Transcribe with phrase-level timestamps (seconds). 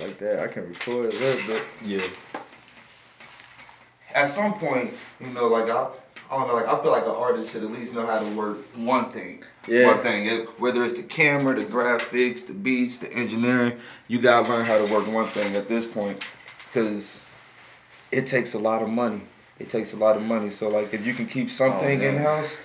[0.00, 0.38] like that.
[0.38, 1.62] I can record a little bit.
[1.84, 2.06] Yeah.
[4.14, 5.88] At some point, you know, like I,
[6.30, 8.36] I don't know, like I feel like an artist should at least know how to
[8.36, 9.42] work one thing.
[9.66, 9.88] Yeah.
[9.88, 14.48] One thing, It- whether it's the camera, the graphics, the beats, the engineering, you gotta
[14.48, 16.22] learn how to work one thing at this point,
[16.68, 17.22] because
[18.12, 19.22] it takes a lot of money.
[19.58, 20.50] It takes a lot of money.
[20.50, 22.56] So like, if you can keep something Oh, in house,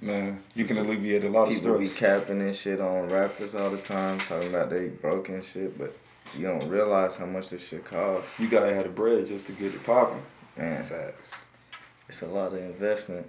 [0.00, 2.20] man, you can alleviate a lot People of be stress.
[2.20, 5.92] capping and shit on rappers all the time, talking about they broke and shit, but
[6.36, 8.38] you don't realize how much this shit costs.
[8.40, 10.22] You gotta have the bread just to get it popping.
[10.56, 11.30] Man, Facts.
[12.08, 13.26] it's a lot of investment.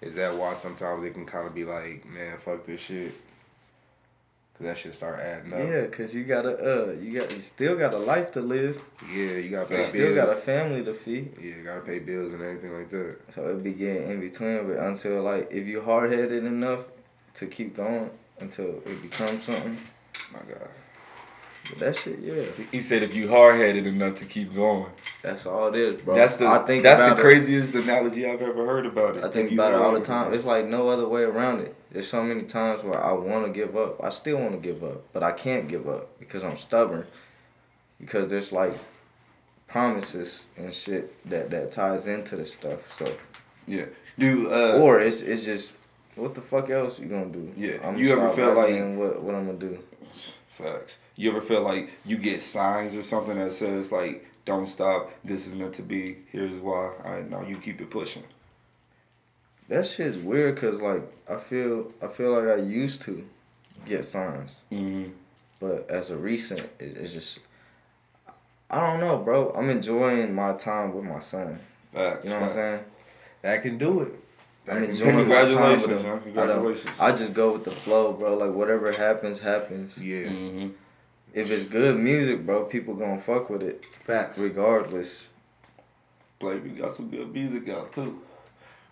[0.00, 3.12] Is that why sometimes it can kind of be like, man, fuck this shit?
[4.56, 5.58] Cause that shit start adding up.
[5.58, 6.50] Yeah, cause you gotta
[6.88, 8.82] uh, you got you still got a life to live.
[9.10, 10.26] Yeah, you gotta You pay still bills.
[10.26, 11.32] got a family to feed.
[11.40, 13.16] yeah, you gotta pay bills and everything like that.
[13.34, 16.84] So it be getting in between, but until like if you hard headed enough
[17.34, 19.78] to keep going until it becomes something.
[20.32, 20.68] My God.
[21.68, 24.86] But that shit, yeah, He said if you hard headed enough to keep going.
[25.22, 26.14] that's all it is, bro.
[26.16, 29.24] That's the I think that's the about it- craziest analogy I've ever heard about it.
[29.24, 30.32] I think about it all the time.
[30.34, 31.74] It's like no other way around it.
[31.92, 34.02] There's so many times where I want to give up.
[34.02, 37.06] I still want to give up, but I can't give up because I'm stubborn.
[38.00, 38.76] Because there's like
[39.68, 42.92] promises and shit that that ties into the stuff.
[42.92, 43.04] So
[43.66, 43.84] Yeah.
[44.18, 45.72] Do uh or it's it's just
[46.16, 47.52] what the fuck else you gonna do?
[47.56, 47.76] Yeah.
[47.84, 49.78] I'm You ever feel like- what what I'm gonna do?
[50.50, 50.98] Facts.
[51.16, 55.46] You ever feel like you get signs or something that says like don't stop, this
[55.46, 56.92] is meant to be, here's why.
[57.04, 58.24] I know you keep it pushing.
[59.68, 63.26] That shit's weird because like I feel I feel like I used to
[63.86, 64.62] get signs.
[64.72, 65.12] Mm-hmm.
[65.60, 67.40] But as a recent, it, it's just
[68.68, 69.52] I don't know, bro.
[69.56, 71.60] I'm enjoying my time with my son.
[71.92, 72.24] Facts.
[72.24, 72.84] You know what I'm saying?
[73.42, 74.12] That can do it.
[74.66, 77.08] That I'm can enjoying do my time with Congratulations, I.
[77.08, 78.36] I just go with the flow, bro.
[78.36, 79.98] Like whatever happens, happens.
[79.98, 80.26] Yeah.
[80.26, 80.68] Mm-hmm.
[81.32, 84.38] If it's good music, bro, people gonna fuck with it Facts.
[84.38, 85.28] regardless.
[86.38, 88.20] Blake, we got some good music out too.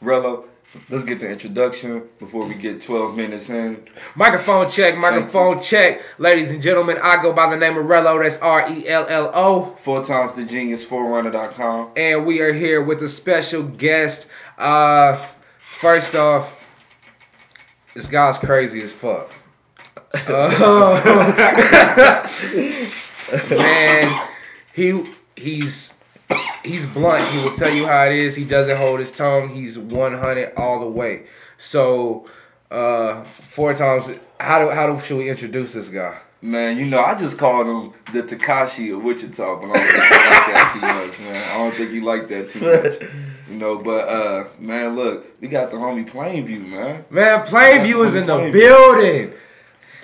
[0.03, 0.47] Rello,
[0.91, 3.85] let's get the introduction before we get 12 minutes in.
[4.15, 6.01] Microphone check, microphone check.
[6.19, 8.23] Ladies and gentlemen, I go by the name of Rello.
[8.23, 9.65] That's R E L L O.
[9.79, 11.91] Four times the genius, forerunner.com.
[11.97, 14.29] And we are here with a special guest.
[14.57, 15.27] Uh,
[15.79, 16.55] first off,
[17.95, 19.35] this guy's crazy as fuck.
[20.15, 21.03] Uh,
[23.51, 24.27] man,
[24.75, 25.05] he
[25.37, 25.95] he's
[26.65, 27.23] he's blunt.
[27.29, 28.35] He will tell you how it is.
[28.35, 29.51] He doesn't hold his tongue.
[29.51, 31.27] He's one hundred all the way.
[31.59, 32.27] So,
[32.71, 34.11] uh, four times.
[34.41, 36.19] How do how do should we introduce this guy?
[36.41, 40.05] Man, you know, I just called him the Tekashi of Wichita, but I don't think
[40.05, 41.37] he like that too much, man.
[41.37, 43.11] I don't think he like that too much.
[43.59, 47.05] You know, but uh man, look, we got the homie Plainview, man.
[47.11, 48.53] Man, Plainview is in the Plainview.
[48.53, 49.33] building.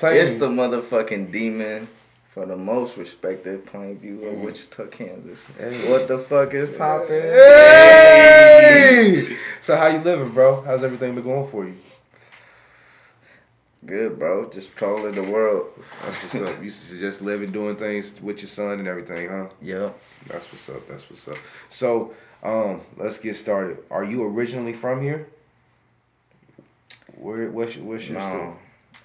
[0.00, 0.22] Plainview.
[0.22, 1.86] It's the motherfucking demon
[2.30, 5.46] for the most respected Plainview of Wichita, Kansas.
[5.56, 5.88] Hey.
[5.88, 7.22] What the fuck is poppin'?
[7.22, 8.56] Hey!
[9.60, 10.62] So how you living, bro?
[10.62, 11.76] How's everything been going for you?
[13.86, 14.50] Good, bro.
[14.50, 15.68] Just trolling the world.
[16.04, 16.60] That's what's up.
[16.60, 19.46] You just living, doing things with your son and everything, huh?
[19.62, 19.90] Yeah.
[20.26, 20.88] That's what's up.
[20.88, 21.36] That's what's up.
[21.68, 23.78] So, um, let's get started.
[23.90, 25.28] Are you originally from here?
[27.16, 27.50] Where?
[27.50, 28.26] What's your, what's your No.
[28.28, 28.52] story?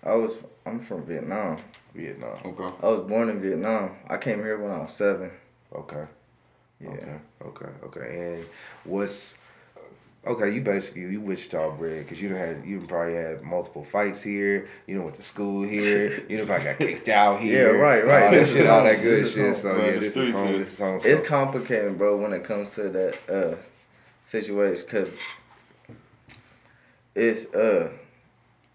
[0.03, 0.37] I was.
[0.65, 1.57] I'm from Vietnam.
[1.95, 2.37] Vietnam.
[2.45, 2.69] Okay.
[2.83, 3.95] I was born in Vietnam.
[4.07, 5.31] I came here when I was seven.
[5.73, 6.05] Okay.
[6.79, 6.89] Yeah.
[6.89, 7.19] Okay.
[7.45, 7.69] Okay.
[7.85, 8.35] Okay.
[8.37, 8.45] And
[8.83, 9.37] what's
[10.25, 10.49] okay?
[10.53, 14.67] You basically you Wichita bred because you done had you probably had multiple fights here.
[14.87, 16.23] You done went to school here.
[16.29, 17.73] you done probably got kicked out here.
[17.73, 18.23] Yeah, right, right.
[18.25, 19.45] All This shit, all that good This shit.
[19.45, 19.53] home.
[19.55, 20.51] So Right, yeah, this is home.
[20.59, 21.01] This is home.
[21.03, 23.55] It's So- complicated, bro, when it comes to that uh
[24.25, 25.11] situation because
[27.15, 27.89] it's uh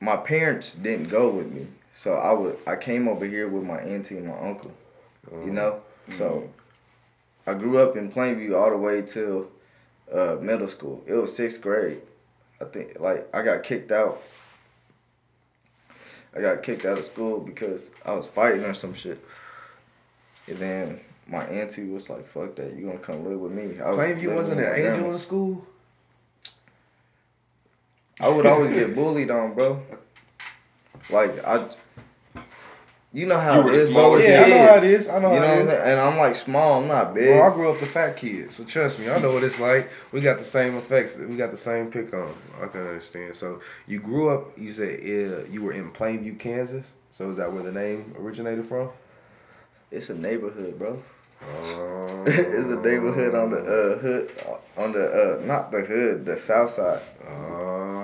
[0.01, 3.79] my parents didn't go with me, so I would I came over here with my
[3.79, 4.73] auntie and my uncle.
[5.33, 6.51] You know, so
[7.47, 9.49] I grew up in Plainview all the way till
[10.13, 11.03] uh, middle school.
[11.07, 12.01] It was sixth grade.
[12.61, 14.23] I think like I got kicked out.
[16.37, 19.25] I got kicked out of school because I was fighting or some shit.
[20.47, 22.75] And then my auntie was like, "Fuck that!
[22.75, 25.67] You gonna come live with me?" I was Plainview living wasn't an angel in school.
[28.21, 29.83] I would always get bullied on, bro.
[31.11, 31.65] Like I,
[33.15, 33.79] you know how You it were bro.
[33.79, 34.69] smallest with Yeah, I know kids.
[34.69, 35.09] how it is.
[35.09, 35.71] I know you how know it what I'm is.
[35.73, 35.83] saying?
[35.93, 36.83] And I'm like small.
[36.83, 37.25] I'm not big.
[37.39, 39.91] Bro, I grew up the fat kid, so trust me, I know what it's like.
[40.13, 41.17] We got the same effects.
[41.19, 42.35] We got the same pick on.
[42.61, 43.35] I can understand.
[43.37, 44.59] So you grew up.
[44.59, 46.95] You said uh, you were in Plainview, Kansas.
[47.11, 48.91] So is that where the name originated from?
[49.91, 51.01] It's a neighborhood, bro.
[51.47, 54.33] Oh, it's a neighborhood on the uh, hood,
[54.77, 57.01] on the uh, not the hood, the south side.
[57.29, 58.04] Oh,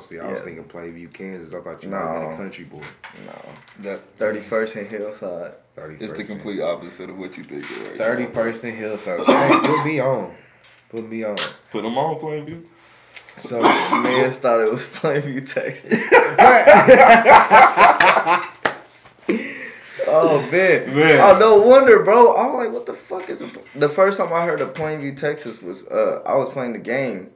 [0.00, 0.18] see.
[0.18, 1.54] I was thinking Plainview, Kansas.
[1.54, 2.82] I thought you might have been a country boy.
[3.26, 3.34] No.
[3.80, 5.52] That Thirty first and Hillside.
[5.76, 7.64] 31st it's the complete opposite of what you think.
[7.70, 8.04] Right now.
[8.04, 9.20] 31st and Hillside.
[9.20, 10.34] Hey, put me on.
[10.90, 11.36] Put me on.
[11.70, 12.64] Put them on Plainview.
[13.36, 16.08] So Man thought it was Plainview, Texas.
[20.06, 20.94] oh man.
[20.94, 21.20] Man.
[21.20, 22.34] Oh no wonder, bro.
[22.34, 25.16] I was like, what the fuck is a, the first time I heard of Plainview,
[25.16, 27.30] Texas was uh I was playing the game,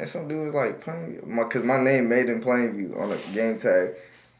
[0.00, 3.16] and some dude was like Plainview, my cause my name made in Plainview on a
[3.34, 3.90] game tag.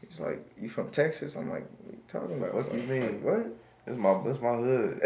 [0.07, 1.35] He's like, you from Texas?
[1.35, 2.53] I'm like, what you talking about?
[2.53, 3.23] What you mean?
[3.23, 3.45] What?
[3.85, 4.99] this my this my hood.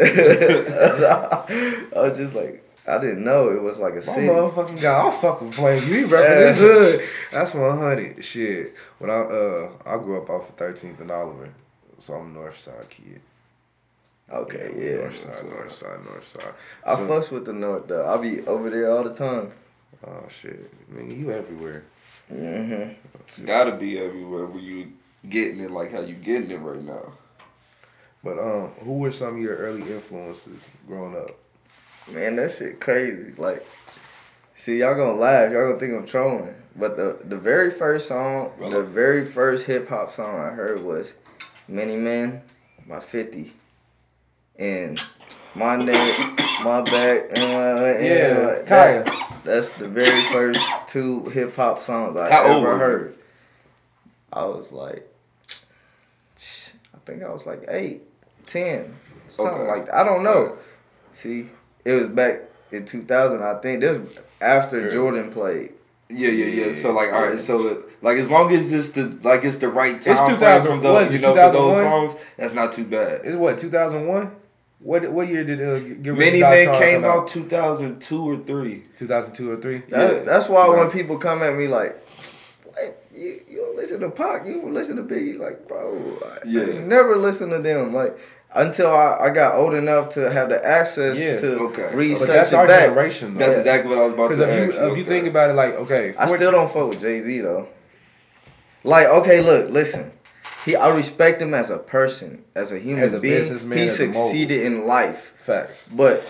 [1.96, 4.26] I was just like, I didn't know it was like a My city.
[4.28, 5.88] motherfucking guy, I'll fuck with Plainview.
[5.98, 7.08] He reppin' his hood.
[7.32, 8.24] That's one hundred.
[8.24, 8.74] Shit.
[8.98, 11.50] When I uh I grew up off of thirteenth and Oliver.
[11.98, 13.20] So I'm north side kid.
[14.32, 14.96] Okay, yeah.
[15.02, 16.52] North side, north side, north side.
[16.84, 18.06] I So- fucks with the north though.
[18.08, 19.52] I be over there all the time.
[20.06, 20.70] Oh shit.
[20.90, 21.84] I mean you everywhere.
[22.30, 23.44] Mm-hmm.
[23.44, 24.92] Gotta be everywhere where you
[25.28, 27.12] getting it like how you getting it right now.
[28.22, 31.30] But um, who were some of your early influences growing up?
[32.12, 33.32] Man, that shit crazy.
[33.36, 33.66] Like,
[34.54, 35.52] see, y'all gonna laugh.
[35.52, 36.54] Y'all gonna think I'm trolling.
[36.74, 41.14] But the the very first song, the very first hip hop song I heard was
[41.68, 42.42] "Many Men"
[42.88, 43.52] by Fifty,
[44.56, 45.02] and
[45.54, 46.18] my neck,
[46.62, 49.25] my back, and my and Yeah, Khia.
[49.46, 52.78] That- That's the very first two hip hop songs I How ever you?
[52.78, 53.14] heard.
[54.32, 55.08] I was like,
[56.94, 58.02] I think I was like eight,
[58.46, 58.94] ten,
[59.28, 59.68] something Okay.
[59.70, 59.94] like that.
[59.94, 60.56] I don't know.
[61.12, 61.48] See,
[61.84, 63.42] it was back in 2000.
[63.42, 64.90] I think this after Yeah.
[64.90, 65.72] Jordan played.
[66.08, 66.72] Yeah, yeah, yeah.
[66.74, 67.38] So like, all right.
[67.38, 70.70] So like, as long as it's the like it's the right time It's frame 2000
[70.70, 73.24] from those, you know, for those songs, that's not too bad.
[73.24, 74.32] Is what two thousand one?
[74.78, 78.22] What what year did uh, Get Rich Many or Die Men came come out 2002
[78.30, 78.84] or three.
[78.98, 79.78] Two thousand two or three.
[79.88, 80.18] That, Yeah.
[80.24, 81.98] That's why when people come at me like,
[82.64, 83.02] what?
[83.12, 85.38] You, you don't listen to Pac, you don't listen to Biggie.
[85.38, 86.62] Like, bro, I, Yeah.
[86.62, 87.94] I never listen to them.
[87.94, 88.18] Like,
[88.54, 91.36] until I, I got old enough to have the access Yeah.
[91.36, 91.94] to Okay.
[91.94, 92.80] research But that's it our back.
[92.88, 93.40] generation though.
[93.40, 93.60] That's Yeah.
[93.60, 95.54] exactly what I was about Because to if ask you if you think about it,
[95.54, 97.68] like okay, I still don't fuck with Jay Z though.
[98.84, 100.12] Like, okay, look, listen.
[100.66, 103.38] He, I respect him as a person, as a human As a being.
[103.38, 105.32] businessman, he as a succeeded in life.
[105.40, 105.88] facts.
[105.90, 106.20] But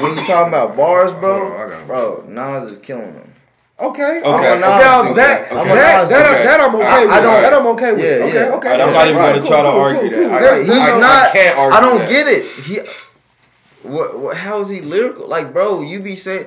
[0.00, 3.32] when you talking about bars, bro, on, I got bro, Nas is killing him.
[3.78, 4.18] Okay.
[4.18, 4.28] Okay.
[4.28, 4.60] Okay.
[4.60, 5.52] Now, Now okay, that okay.
[5.52, 6.44] that, I'm a that, that, okay.
[6.44, 7.14] that I'm okay I- with.
[7.14, 8.04] I don't- that I'm okay with.
[8.04, 8.34] Yeah, okay.
[8.34, 8.54] yeah.
[8.56, 8.72] Okay.
[8.74, 10.42] And I'm not even right, gonna cool, try to cool, argue cool, that.
[10.42, 11.32] I- He's I- no- not.
[11.32, 12.08] can't argue I don't that.
[12.10, 12.44] get it.
[12.44, 14.36] He, what, what?
[14.36, 15.26] How is he lyrical?
[15.28, 16.46] Like, bro, you be saying.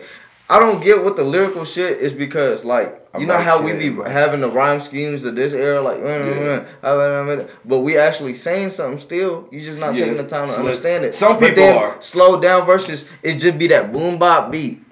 [0.53, 3.71] I don't get what the lyrical shit is because, like, you I'm know how we
[3.73, 6.59] be having the rhyme schemes of this era, like, mm, mm, Yeah.
[6.59, 9.47] Mm, uh, uh, uh, but we actually saying something still.
[9.49, 10.01] You just not Yeah.
[10.05, 11.15] taking the time to understand it.
[11.15, 11.95] Some But people then are.
[12.01, 14.83] slow down versus it just be that boom bop beat,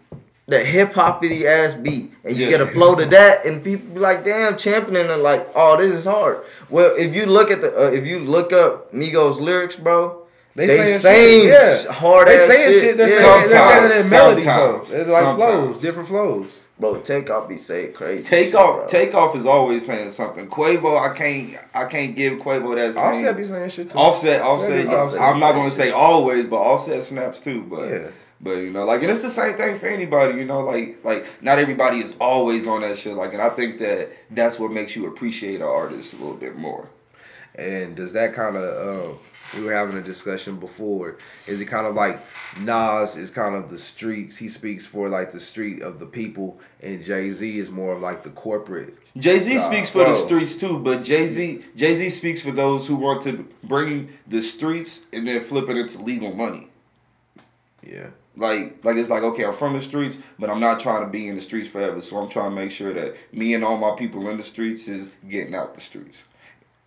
[0.47, 2.49] that hip hoppity ass beat, and you Yeah.
[2.57, 5.93] get a flow to that, and people be like, damn, championing it, like, oh, this
[5.93, 6.39] is hard.
[6.71, 10.20] Well, if you look at the, uh, if you look up Migos lyrics, bro.
[10.53, 11.91] They, They saying, saying shit, yeah.
[11.93, 12.81] hard they ass saying shit.
[12.81, 12.97] shit.
[12.97, 13.15] They're Yeah.
[13.15, 14.93] saying, they're saying it in Sometimes, melody sometimes, flows.
[14.93, 15.43] It's like sometimes.
[15.67, 16.59] flows, different flows.
[16.79, 18.23] Bro, Takeoff be saying crazy.
[18.23, 18.87] Take shit, off, bro.
[18.87, 20.47] Takeoff is always saying something.
[20.47, 23.03] Quavo, I can't, I can't give Quavo that same.
[23.05, 23.97] Offset be saying shit too.
[23.97, 24.85] Offset, offset.
[24.87, 27.61] Yeah, Offset I'm not gonna saying say always, but offset snaps too.
[27.61, 28.07] But Yeah.
[28.41, 30.39] but you know, like, and it's the same thing for anybody.
[30.39, 33.13] You know, like like not everybody is always on that shit.
[33.13, 36.57] Like, and I think that that's what makes you appreciate an artist a little bit
[36.57, 36.87] more.
[37.55, 39.17] And does that kind of uh,
[39.55, 41.17] we were having a discussion before?
[41.47, 42.21] Is it kind of like
[42.61, 44.37] Nas is kind of the streets?
[44.37, 48.01] He speaks for like the street of the people, and Jay Z is more of
[48.01, 48.97] like the corporate.
[49.17, 52.87] Jay Z speaks for the streets too, but Jay Z Jay Z speaks for those
[52.87, 56.69] who want to bring the streets and then flip it into legal money.
[57.83, 58.11] Yeah.
[58.37, 61.27] Like, like it's like okay, I'm from the streets, but I'm not trying to be
[61.27, 61.99] in the streets forever.
[61.99, 64.87] So I'm trying to make sure that me and all my people in the streets
[64.87, 66.23] is getting out the streets.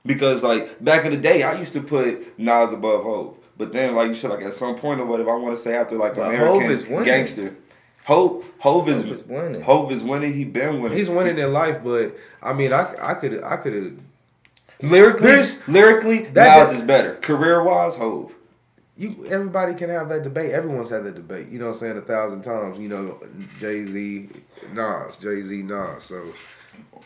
[0.06, 3.94] Because like back in the day, I used to put Nas above Hov, but then
[3.94, 6.14] like you should like at some point or whatever, I want to say after like
[6.14, 7.56] But American gangster,
[8.04, 9.62] Hov Hov is Hov is winning.
[9.62, 10.34] Hov is winning.
[10.34, 10.99] He been winning.
[10.99, 13.92] He's winning in life, but I mean, I I could I could have.
[14.82, 15.26] lyrically.
[15.26, 17.14] There's- lyrically, that- Nas is better.
[17.16, 18.34] Career wise, Hov.
[18.96, 20.52] You everybody can have that debate.
[20.52, 21.49] Everyone's had that debate.
[21.49, 22.78] You know what I'm saying a thousand times.
[22.78, 23.18] You know,
[23.58, 24.28] Jay Z,
[24.73, 26.02] Nas, Jay Z, Nas.
[26.04, 26.23] So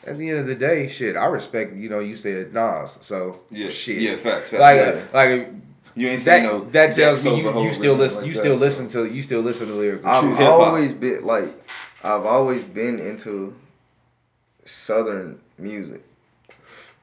[0.06, 1.74] at the end of the day, shit, I respect.
[1.74, 2.98] You know, you said Nas.
[3.00, 4.00] So Yeah, shit.
[4.00, 5.14] yeah, facts, facts, Like facts.
[5.14, 5.48] like
[5.94, 6.52] You ain't saying that.
[6.52, 6.64] no.
[6.70, 8.18] that tells me you, you still listen.
[8.22, 8.60] like you that, still so.
[8.64, 10.08] listen to you still listen to lyrical.
[10.08, 10.60] I've True hip-hop.
[10.60, 11.44] always been like,
[12.04, 13.54] I've always been into
[14.64, 16.04] Southern music.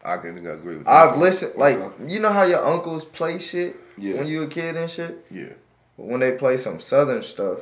[0.03, 0.87] I can agree with.
[0.87, 1.89] I've listened, like, Uh-huh.
[2.07, 4.17] you know how your uncles play shit Yeah.
[4.17, 5.25] when you a kid and shit?
[5.31, 5.53] Yeah.
[5.97, 7.59] But when they play some Southern stuff,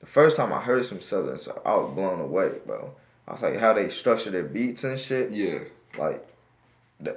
[0.00, 2.90] the first time I heard some Southern stuff, I was blown away, bro.
[3.30, 5.30] I was like how they structure their beats and shit.
[5.30, 5.60] Yeah.
[5.96, 6.26] Like,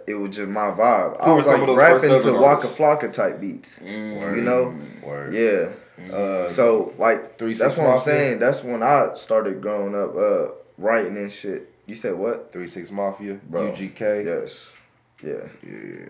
[0.05, 1.19] it was just my vibe.
[1.19, 2.67] I Who were was like rapping to Waka?
[2.67, 3.79] Flocka type beats.
[3.79, 4.35] Mm.
[4.35, 4.77] You know?
[5.03, 5.33] Word.
[5.33, 6.13] Yeah.
[6.15, 8.37] Uh, So like Three that's what I'm saying.
[8.37, 11.73] That's when I started growing up, uh, writing and shit.
[11.87, 12.53] You said what?
[12.53, 13.71] Three Six Mafia, Bro.
[13.71, 14.25] UGK.
[14.25, 14.73] Yes.
[15.23, 15.47] Yeah.
[15.63, 16.09] Yeah.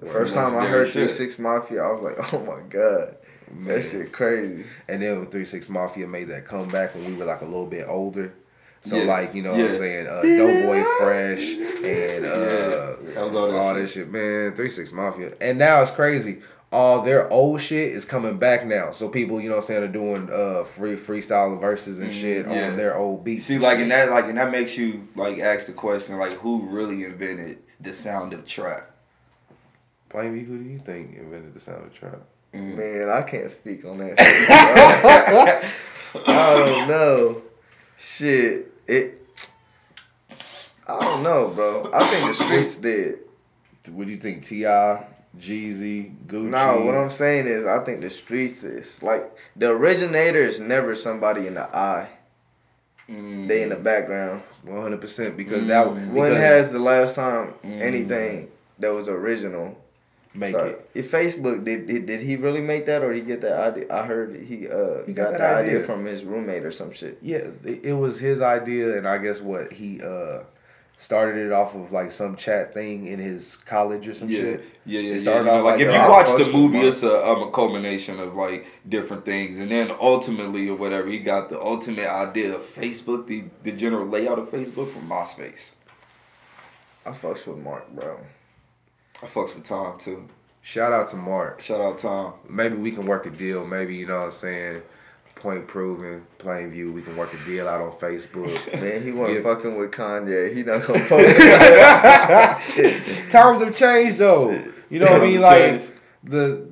[0.00, 0.92] The first time I heard shit.
[0.92, 3.16] Three Six Mafia, I was like, oh my god,
[3.50, 3.68] Man.
[3.68, 4.66] that shit crazy.
[4.88, 7.86] And then Three Six Mafia made that comeback when we were like a little bit
[7.88, 8.34] older.
[8.82, 9.04] So Yeah.
[9.04, 11.54] like you know what I'm saying, uh, Doughboy Fresh
[11.84, 13.14] and uh, Yeah.
[13.14, 13.82] That was all that all shit.
[13.82, 14.54] that shit, man.
[14.54, 16.38] Three Six Mafia, and now it's crazy.
[16.70, 18.90] All their old shit is coming back now.
[18.90, 22.46] So people, you know what I'm saying, are doing uh free freestyle verses and shit
[22.46, 22.70] Mm, yeah.
[22.70, 23.44] on their old beats.
[23.44, 23.82] See, and like, shit.
[23.84, 27.58] and that, like, and that makes you like ask the question, like, who really invented
[27.80, 28.90] the sound of trap?
[30.10, 32.20] Plainview, who do you think invented the sound of trap?
[32.52, 34.18] Man, I can't speak on that.
[36.14, 36.24] shit.
[36.28, 37.42] I don't know.
[37.98, 39.26] Shit, it.
[40.86, 41.90] I don't know, bro.
[41.92, 43.18] I think the streets did.
[43.90, 44.44] What do you think?
[44.44, 45.04] T.I.,
[45.36, 46.42] Jeezy, Gucci.
[46.44, 50.94] No, what I'm saying is, I think the streets is like the originator is never
[50.94, 52.08] somebody in the eye.
[53.08, 53.82] They in the mm.
[53.82, 54.42] background.
[54.62, 57.80] One hundred percent because that When has the last time mm.
[57.80, 59.76] anything that was original?
[60.34, 60.70] Make Sorry.
[60.70, 60.90] it.
[60.94, 63.86] If Facebook did, did did he really make that or did he get that idea?
[63.92, 65.72] I heard he uh He got, got the that idea.
[65.76, 65.86] idea.
[65.86, 67.18] from his roommate or some shit.
[67.22, 70.44] Yeah, it, it was his idea, and I guess what he uh
[71.00, 74.64] started it off of like some chat thing in his college or some Yeah, shit.
[74.84, 75.10] yeah, yeah.
[75.10, 75.20] It yeah.
[75.20, 77.50] started You know, off like, like if you watch the movie, it's a, um, a
[77.52, 82.54] culmination of like different things, and then ultimately or whatever, he got the ultimate idea
[82.56, 85.72] of Facebook, the the general layout of Facebook from MySpace.
[87.06, 88.18] I fucks with Mark, bro.
[89.22, 90.28] I fucks with Tom too.
[90.62, 91.60] Shout out to Mark.
[91.60, 92.34] Shout out Tom.
[92.48, 93.66] Maybe we can work a deal.
[93.66, 94.82] Maybe you know what I'm saying.
[95.36, 96.92] Point proven, plain view.
[96.92, 98.50] We can work a deal out on Facebook.
[98.80, 100.52] Man, he wasn't Give- fucking with Kanye.
[100.54, 101.20] He not gonna fuck.
[103.30, 104.50] Times have changed though.
[104.90, 105.40] You know what I mean?
[105.40, 105.80] Like
[106.24, 106.66] the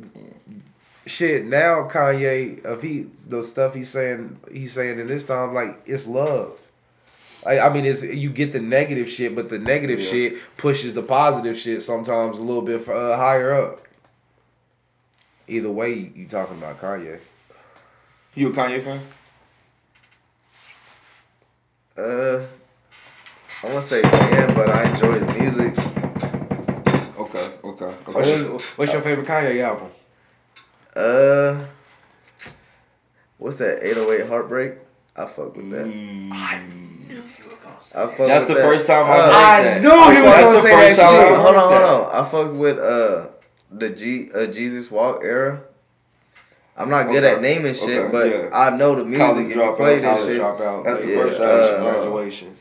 [1.06, 1.88] shit now.
[1.88, 6.65] Kanye, if he the stuff he's saying, he's saying in this time, like it's loved.
[7.46, 10.10] Like, I mean, it's you get the negative shit, but the negative Yeah.
[10.10, 13.82] shit pushes the positive shit sometimes a little bit uh, higher up.
[15.46, 17.20] Either way, you, you talking about Kanye.
[18.34, 19.00] You a Kanye fan?
[21.96, 22.44] uh,
[23.62, 25.78] I want to say yeah, but I enjoy his music.
[27.16, 27.84] Okay, okay.
[28.06, 28.42] What's okay.
[28.42, 29.90] your, what's your favorite Kanye album?
[30.96, 31.64] Uh,
[33.38, 33.84] what's that?
[33.86, 34.72] 808 Heartbreak.
[35.14, 35.86] I fuck with that.
[35.86, 36.95] Mm.
[37.94, 38.62] I fuck That's the that.
[38.62, 39.82] first time I Uh, heard I that.
[39.82, 41.36] knew he was That's gonna the say first that time shit.
[41.38, 41.82] hold on, hold
[42.12, 42.24] on.
[42.24, 43.26] I fucked with uh
[43.70, 45.60] the G uh, Jesus Walk era.
[46.76, 48.48] I'm not good at naming shit, okay, but yeah.
[48.52, 50.40] I know the music College and Dropout, play this College shit.
[50.42, 50.84] Dropout.
[50.84, 52.56] That's the Yeah, first uh, graduation.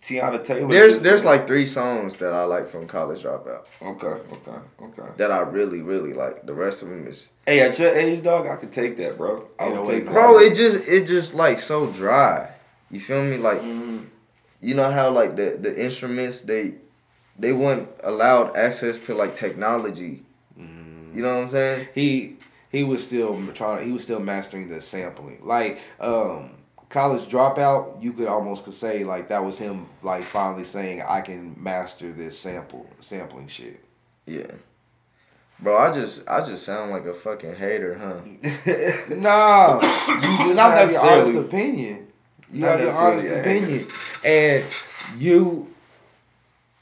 [0.00, 0.68] Teyana Taylor.
[0.68, 5.12] There's there's like three songs that I like from College Dropout Okay, okay, okay.
[5.16, 6.46] that I really really like.
[6.46, 9.48] The rest of them is Hey, at your age, dog, I could take that, bro.
[9.58, 10.12] I Ain't would take that.
[10.14, 10.38] bro.
[10.38, 12.50] It just it just like so dry.
[12.90, 13.36] You feel me?
[13.36, 14.06] Like Mhm.
[14.60, 16.74] you know how like the the instruments they
[17.38, 20.22] they weren't allowed access to like technology.
[21.14, 21.88] You know what I'm saying?
[21.94, 22.36] he
[22.70, 26.50] he was still trying he was still mastering the sampling like um
[26.90, 31.20] college dropout you could almost could say like that was him like finally saying i
[31.22, 33.80] can master this sample sampling shit
[34.26, 34.52] Yeah.
[35.60, 38.20] Bro, I just I just sound like a fucking hater, huh?
[39.16, 39.80] nah you
[40.48, 42.07] just Not have your honest opinion
[42.52, 43.34] you Not have your honest yeah.
[43.34, 43.86] opinion
[44.24, 44.64] and
[45.18, 45.74] you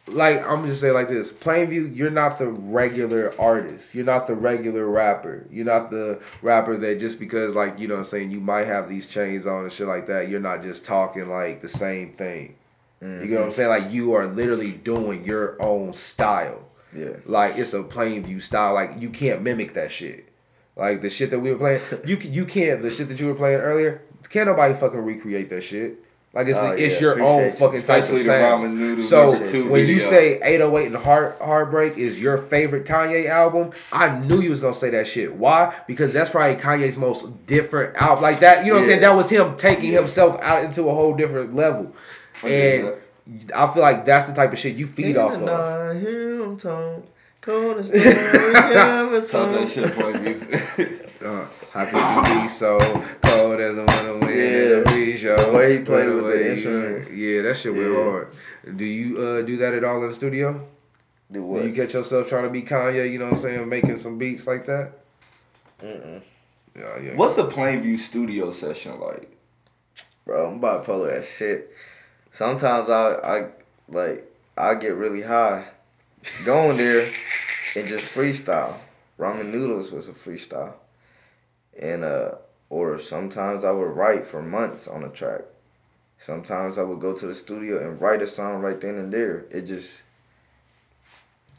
[0.09, 1.33] like I'm just saying like this.
[1.33, 3.95] Plainview, you're not the regular artist.
[3.95, 5.47] You're not the regular rapper.
[5.51, 8.67] You're not the rapper that just because like you know what I'm saying you might
[8.67, 10.29] have these chains on and shit like that.
[10.29, 12.57] You're not just talking like the same thing.
[13.01, 13.51] You know what I'm mm-hmm.
[13.51, 13.69] saying?
[13.69, 16.67] Like you are literally doing your own style.
[16.95, 17.17] Yeah.
[17.27, 18.75] Like it's a Plainview style.
[18.75, 20.33] Like you can't mimic that shit.
[20.77, 22.83] Like the shit that we were playing, you you can't.
[22.83, 26.01] The shit that you were playing earlier, can't nobody fucking recreate that shit.
[26.33, 27.51] Like it's Oh, it's yeah, your own appreciate you.
[27.67, 29.03] fucking type of Especially the sound.
[29.03, 30.11] So number two when you video.
[30.11, 34.75] say 808 and Heart Heartbreak is your favorite Kanye album, I knew you was gonna
[34.75, 35.35] say that shit.
[35.35, 35.75] Why?
[35.87, 38.23] Because that's probably Kanye's most different album.
[38.23, 39.01] Like that, you know what I'm saying?
[39.01, 41.95] That was him taking himself out into a whole different level.
[42.43, 42.95] I And
[43.55, 45.61] I feel like that's the type of shit you feed off And of.
[45.97, 46.43] I hear
[47.47, 50.99] him talk, cold as snow, never Talk that shit for me.
[51.27, 52.79] Uh, how could you be so
[53.23, 54.77] cold as a winter wind in Yeah.
[54.77, 55.37] a free show?
[55.51, 57.11] The way he played with the instruments.
[57.11, 58.05] Yeah, that shit went Yeah.
[58.05, 58.29] hard.
[58.77, 60.69] Do you uh, do that at all in the studio?
[61.33, 61.63] Do what?
[61.63, 63.11] Do you catch yourself trying to be Kanye?
[63.11, 64.93] You know what I'm saying, making some beats like that?
[65.83, 66.21] Mm-mm.
[66.79, 67.17] Yeah, yeah.
[67.17, 69.35] What's a Plainview studio session like?
[70.27, 71.75] Bro, I'm bipolar as shit.
[72.31, 73.47] sometimes I I
[73.89, 75.65] like I get really high,
[76.45, 77.09] going there,
[77.77, 78.79] and just freestyle.
[79.19, 80.75] Ramen noodles was a freestyle,
[81.81, 82.33] and uh,
[82.69, 85.43] or sometimes I would write for months on a track.
[86.19, 89.45] Sometimes I would go to the studio and write a song right then and there.
[89.51, 90.03] It just,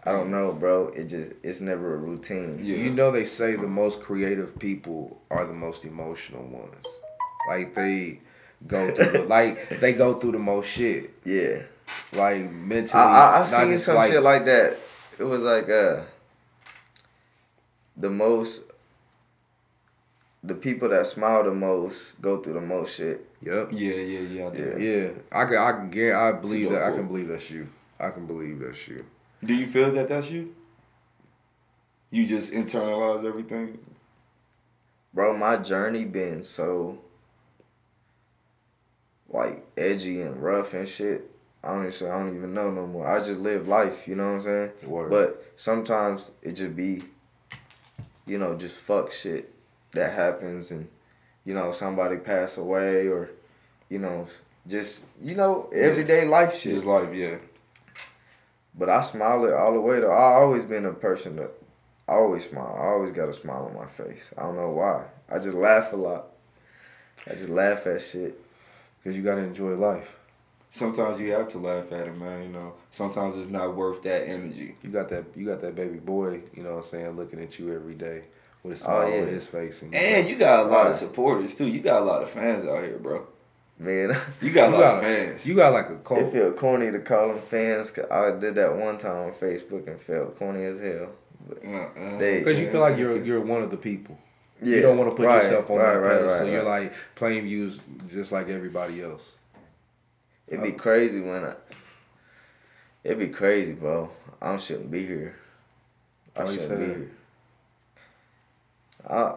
[0.04, 0.88] I don't know, bro.
[0.90, 2.60] It just it's never a routine.
[2.62, 2.78] Yeah.
[2.78, 6.86] You know they say the most creative people are the most emotional ones.
[7.48, 8.20] Like they
[8.66, 11.12] go through the, like they go through the most shit.
[11.24, 11.64] Yeah.
[12.14, 13.02] Like mentally.
[13.02, 14.78] I I, I seen some like, shit like that.
[15.20, 16.02] It was like uh
[17.96, 18.64] the most
[20.44, 23.28] the people that smile the most go through the most shit.
[23.42, 23.70] Yep.
[23.72, 24.52] Yeah, yeah, yeah.
[24.54, 24.78] Yeah.
[24.78, 25.10] Yeah.
[25.32, 27.70] I can I can get I believe dope that I can believe that's you.
[28.00, 29.06] I can believe that's you.
[29.44, 30.56] Do you feel that that's you?
[32.10, 33.80] You just internalize everything.
[35.14, 37.00] Bro, my journey been so
[39.28, 41.30] like edgy and rough and shit.
[41.64, 43.08] Honestly, I don't even know no more.
[43.08, 44.72] I just live life, you know what I'm saying?
[44.86, 45.10] Word.
[45.10, 47.04] But sometimes it just be,
[48.26, 49.54] you know, just fuck shit
[49.92, 50.88] that happens and,
[51.44, 53.32] you know, somebody pass away or,
[53.90, 54.28] you know,
[54.68, 56.74] just, you know, everyday life shit.
[56.74, 57.38] Just life, yeah.
[58.78, 60.12] But I smile it all the way though.
[60.12, 61.52] I always been a person that
[62.08, 62.78] I always smile.
[62.80, 64.34] I always got a smile on my face.
[64.38, 65.06] I don't know why.
[65.30, 66.28] I just laugh a lot.
[67.26, 68.40] I just laugh at shit.
[69.04, 70.20] Cause you gotta enjoy life.
[70.70, 72.44] Sometimes you have to laugh at it, man.
[72.44, 74.76] You know, sometimes it's not worth that energy.
[74.84, 77.58] You got that you got that baby boy, you know what I'm saying, looking at
[77.58, 78.24] you every day
[78.64, 79.22] with a Oh, smile yeah.
[79.22, 80.90] on his face and, And you got a lot Right.
[80.90, 81.68] of supporters too.
[81.68, 83.26] You got a lot of fans out here, bro.
[83.80, 85.46] Man, You got a You lot got of a- fans.
[85.48, 86.32] you got like a it cult.
[86.34, 87.90] feel corny to call them fans.
[87.92, 91.10] 'cause I did that one time on Facebook and felt corny as hell.
[91.50, 92.18] Uh-uh.
[92.20, 94.18] They- Because you feel like you're you're one of the people.
[94.62, 96.42] Yeah, you don't want to put right, yourself on right, that right, pedestal.
[96.42, 97.80] right, You're like Plainview's
[98.12, 99.34] just like everybody else.
[100.48, 101.54] It'd be crazy when I.
[103.04, 104.10] It'd be crazy, bro.
[104.42, 105.36] I shouldn't be here.
[106.36, 106.96] I you shouldn't be that?
[106.98, 107.12] here.
[109.10, 109.36] I,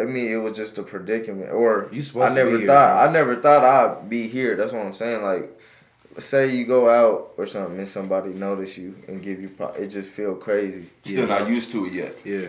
[0.00, 2.94] I mean, it was just a predicament, or You supposed I to never here, thought.
[3.02, 3.08] bro.
[3.08, 4.56] I never thought I'd be here.
[4.56, 5.22] That's what I'm saying.
[5.22, 5.58] Like,
[6.18, 9.86] say you go out or something and somebody notice you and give you, pro- it
[9.88, 10.86] just feel crazy.
[11.04, 12.14] Still not used to it yet.
[12.24, 12.48] Yeah.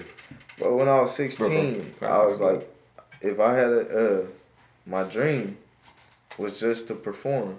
[0.60, 2.54] But when I was 16, Bro, bro, I was bro.
[2.56, 2.76] like,
[3.22, 4.26] if I had a, uh,
[4.86, 5.58] my dream
[6.38, 7.58] was just to perform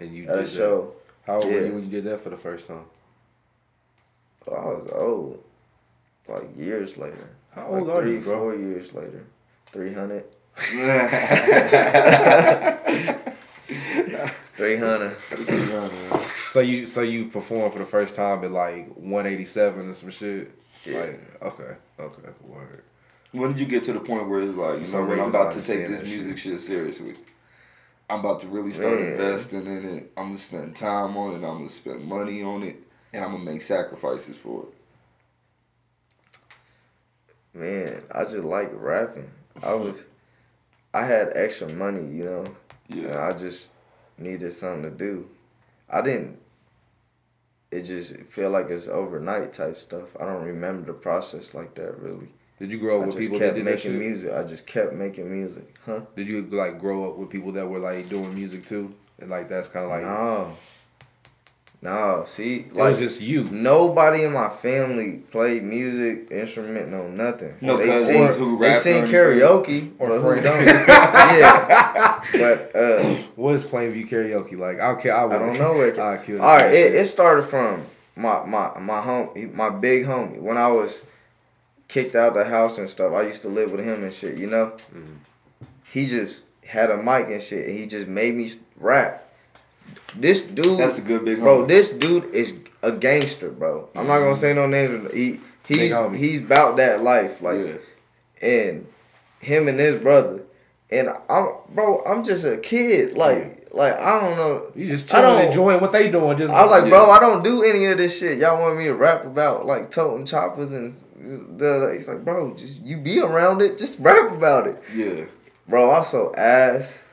[0.00, 0.50] And you at a did that.
[0.50, 0.92] show.
[1.26, 2.84] How old were you when you did that for the first time?
[4.48, 5.44] Oh, I was old,
[6.28, 7.30] like years later.
[7.54, 8.38] How old like are three, you, bro?
[8.38, 9.24] Four years later,
[9.66, 10.24] three hundred.
[14.56, 15.16] Three hundred.
[16.50, 20.50] So you so you performed for the first time at like 187 and some shit.
[20.84, 21.00] Yeah.
[21.00, 22.82] Like okay, okay, word.
[23.32, 25.28] when did you get to the point where it's like, you know some what, I'm
[25.28, 26.60] about to take this that music shit.
[26.60, 27.14] seriously.
[28.10, 29.12] I'm about to really start Man.
[29.12, 30.12] investing in it.
[30.16, 31.36] I'm gonna spend time on it.
[31.36, 34.74] I'm gonna spend money on it, and I'm gonna make sacrifices for it.
[37.52, 39.30] Man, I just like rapping.
[39.62, 40.04] I was,
[40.92, 42.44] I had extra money, you know.
[42.88, 43.70] And Yeah, I just
[44.18, 45.28] needed something to do.
[45.88, 46.38] I didn't.
[47.70, 50.16] It just feel like it's overnight type stuff.
[50.20, 52.32] I don't remember the process like that really.
[52.60, 53.98] Did you grow up I with people that kept did that making shit?
[53.98, 54.32] music.
[54.32, 56.00] I just kept making music, huh?
[56.14, 58.94] Did you like grow up with people that were like doing music too?
[59.18, 60.54] And like that's kind of like no,
[61.80, 62.24] no.
[62.26, 63.44] See, it like was just you.
[63.44, 67.54] nobody in my family played music, instrument, no nothing.
[67.62, 69.14] No they cousins sing, who they sing or anything?
[69.40, 70.66] karaoke Or but who don't?
[70.66, 74.80] yeah, but uh, What is Plainview karaoke like?
[74.80, 75.16] I'll kill.
[75.16, 75.98] I, I don't know where.
[76.02, 76.42] I'll kill.
[76.42, 80.38] All right, it, it started from my my my home, my big homie.
[80.38, 81.00] When I was
[81.90, 84.38] kicked out the house and stuff, I used to live with him and shit.
[84.38, 85.14] You know, Mm-hmm.
[85.92, 89.26] he just had a mic and shit, and he just made me rap.
[90.16, 91.62] This dude, that's a good big bro.
[91.64, 91.68] homie.
[91.68, 93.88] This dude is a gangster, bro.
[93.94, 95.12] I'm not gonna say no names.
[95.12, 98.48] He he's he's about that life, like, yeah.
[98.48, 98.86] and
[99.40, 100.42] him and his brother.
[100.90, 102.02] And I'm, bro.
[102.04, 104.66] I'm just a kid, like, like I don't know.
[104.74, 106.36] You just I chilling, don't- enjoying what they doing.
[106.36, 106.90] Just I was like, Yeah.
[106.90, 108.38] bro, I don't do any of this shit.
[108.38, 112.96] Y'all want me to rap about like toting choppers and he's like, bro, just you
[112.96, 115.24] be around it, just rap about it, Yeah.
[115.68, 115.90] bro.
[115.90, 117.04] Also, ass,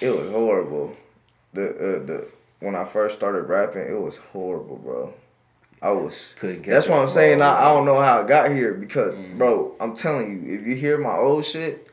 [0.00, 0.96] it was horrible.
[1.54, 2.26] The uh, the
[2.60, 5.14] when I first started rapping, it was horrible, bro.
[5.80, 6.34] I was.
[6.38, 7.40] Couldn't catch That's what I'm saying.
[7.40, 9.38] I, I don't know how I got here because, Mm.
[9.38, 11.87] bro, I'm telling you, if you hear my old shit,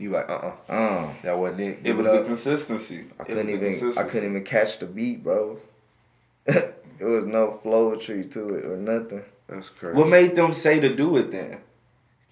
[0.00, 1.78] You like uh-uh uh-uh that wasn't it.
[1.84, 3.04] It was it the consistency.
[3.18, 3.98] I It couldn't even.
[3.98, 5.58] I couldn't even catch the beat, bro.
[6.46, 9.22] it was no flow flowetry to it or nothing.
[9.46, 9.98] That's crazy.
[9.98, 11.60] What made them say to do it then?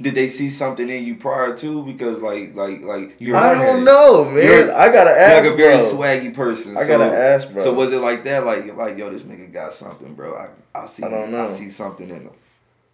[0.01, 1.83] Did they see something in you prior to?
[1.85, 4.43] Because like like like you're I don't know, man.
[4.43, 5.19] You're- I gotta ask.
[5.19, 6.31] You're ask, like a very bro.
[6.31, 6.77] swaggy person.
[6.79, 7.63] I so, gotta ask, bro.
[7.63, 8.47] So was it like that?
[8.47, 10.37] Like like yo, this nigga got something, bro.
[10.37, 11.05] I I see.
[11.05, 11.45] I don't know.
[11.45, 12.31] I see something in him.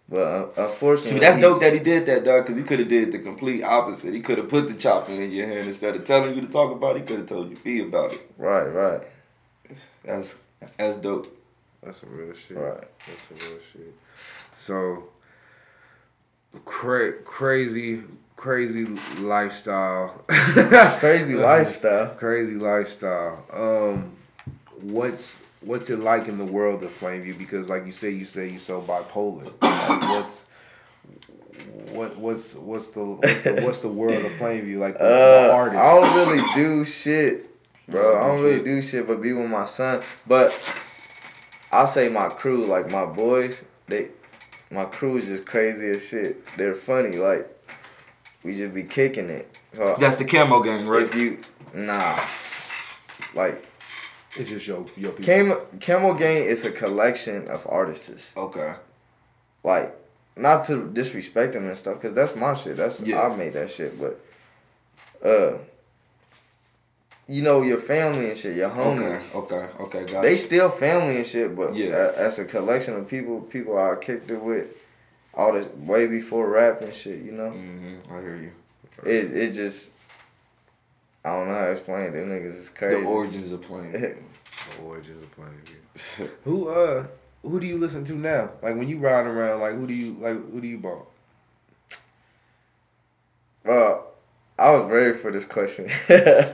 [0.07, 2.43] But uh, unfortunately, See, that's dope that he did that, dog.
[2.43, 4.13] Because he could have did the complete opposite.
[4.13, 6.71] He could have put the chopper in your hand instead of telling you to talk
[6.71, 6.99] about it.
[7.01, 8.31] He could have told you be about it.
[8.37, 9.01] Right, right,
[10.03, 10.35] That's
[10.77, 11.35] that's dope.
[11.81, 12.57] That's some real shit.
[12.57, 12.83] right.
[13.07, 13.93] That's some real shit.
[14.57, 15.05] So,
[16.65, 18.01] cra- crazy,
[18.35, 18.85] crazy
[19.19, 20.23] lifestyle.
[20.99, 22.09] Crazy lifestyle.
[22.15, 23.45] Crazy lifestyle.
[23.51, 24.11] Um,
[24.81, 27.37] what's what's it like in the world of Plainview?
[27.37, 29.51] Because, like you say, you say you're so bipolar.
[29.61, 30.45] Like, what's
[31.91, 34.97] what what's what's the what's the what's the world of Plainview like?
[34.97, 35.81] The, the Uh, artist.
[35.81, 37.49] I don't really do shit,
[37.87, 38.11] bro.
[38.13, 40.01] You I don't don't really do shit but be with my son.
[40.27, 40.51] But
[41.71, 44.07] I say my crew, like my boys, they,
[44.71, 46.45] my crew is just crazy as shit.
[46.57, 47.47] They're funny, like
[48.43, 49.55] we just be kicking it.
[49.73, 51.03] So That's the camo gang, right?
[51.03, 51.39] if you
[51.73, 52.17] nah,
[53.33, 53.65] like
[54.37, 55.25] It's just your your people.
[55.25, 58.33] Cam Camel Gang is a collection of artists.
[58.35, 58.73] Okay.
[59.63, 59.95] like
[60.37, 63.21] not to disrespect them and stuff because that's my shit that's Yeah.
[63.21, 64.19] i made that shit but
[65.23, 65.53] uh
[67.27, 68.79] you know your family and shit your Okay.
[68.81, 69.67] homies Okay.
[69.83, 70.05] Okay.
[70.11, 70.37] Got they it.
[70.37, 71.87] still family and shit but Yeah.
[71.87, 72.11] yeah.
[72.17, 74.67] as a collection of people people i kicked it with
[75.33, 78.13] all this way before rap and shit you know Mm-hmm.
[78.13, 78.51] I hear you.
[79.05, 79.89] it's, it's just
[81.25, 83.91] i don't know how to explain it them niggas is crazy The origins of playing.
[83.91, 86.29] The origins of Plainview.
[86.43, 87.07] who uh
[87.43, 88.51] who do you listen to now?
[88.63, 91.07] Like when you ride around, like who do you like who do you bought?
[93.63, 94.03] bro
[94.59, 96.53] i was ready for this question Yeah.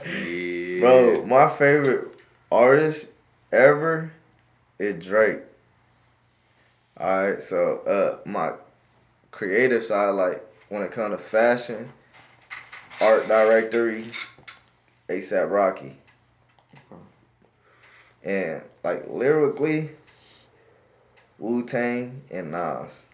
[0.80, 2.08] Bro, my favorite
[2.50, 3.10] artist
[3.52, 4.12] ever
[4.80, 5.38] is Drake.
[7.00, 8.54] Alright, so uh my
[9.30, 11.92] creative side, like when it comes to fashion,
[13.00, 14.06] art directory,
[15.18, 15.96] ASAP Rocky.
[18.24, 19.90] And like lyrically,
[21.38, 23.06] Wu Tang and Nas.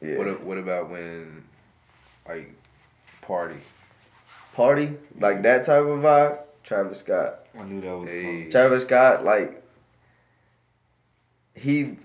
[0.00, 0.18] Yeah.
[0.18, 1.44] What what about when
[2.28, 2.54] like
[3.22, 3.58] party?
[4.54, 7.46] Party, like that type of vibe, Travis Scott.
[7.58, 8.22] I knew that was Hey.
[8.22, 8.50] coming.
[8.50, 9.62] Travis Scott, like
[11.54, 11.96] he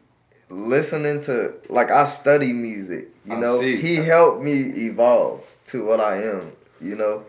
[0.49, 3.59] listening to like I study music, you I know.
[3.59, 3.77] see.
[3.77, 4.53] He helped me
[4.87, 6.51] evolve to what I am,
[6.85, 7.23] you know.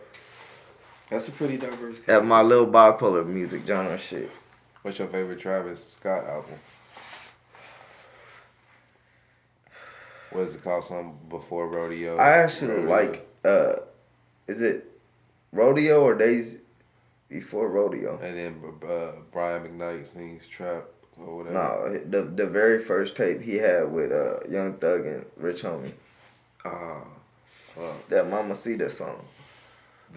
[1.11, 2.03] That's a pretty diverse.
[2.09, 4.31] At my little bipolar music genre shit.
[4.83, 6.59] What's your favorite Travis Scott album?
[10.31, 10.85] What is it called?
[10.85, 12.17] Something before rodeo.
[12.17, 12.91] I actually Rodeo.
[12.91, 13.73] like uh
[14.47, 14.91] is it
[15.53, 16.59] Rodeo or Days
[17.29, 18.19] Before Rodeo?
[18.21, 20.85] And then uh, Brian McKnight sings trap
[21.19, 21.55] or whatever.
[21.55, 25.93] No, the the very first tape he had with uh Young Thug and Rich Homie.
[26.65, 27.05] Ah,
[27.75, 28.09] fuck.
[28.09, 29.25] That Mama See that song.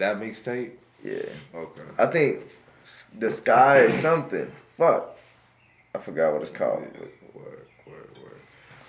[0.00, 0.72] That mixtape.
[1.02, 1.22] Yeah.
[1.54, 1.82] Okay.
[1.98, 2.42] I think
[3.18, 4.50] the sky is something.
[4.76, 5.16] Fuck.
[5.94, 6.82] I forgot what it's called.
[7.34, 8.40] Word, word, word.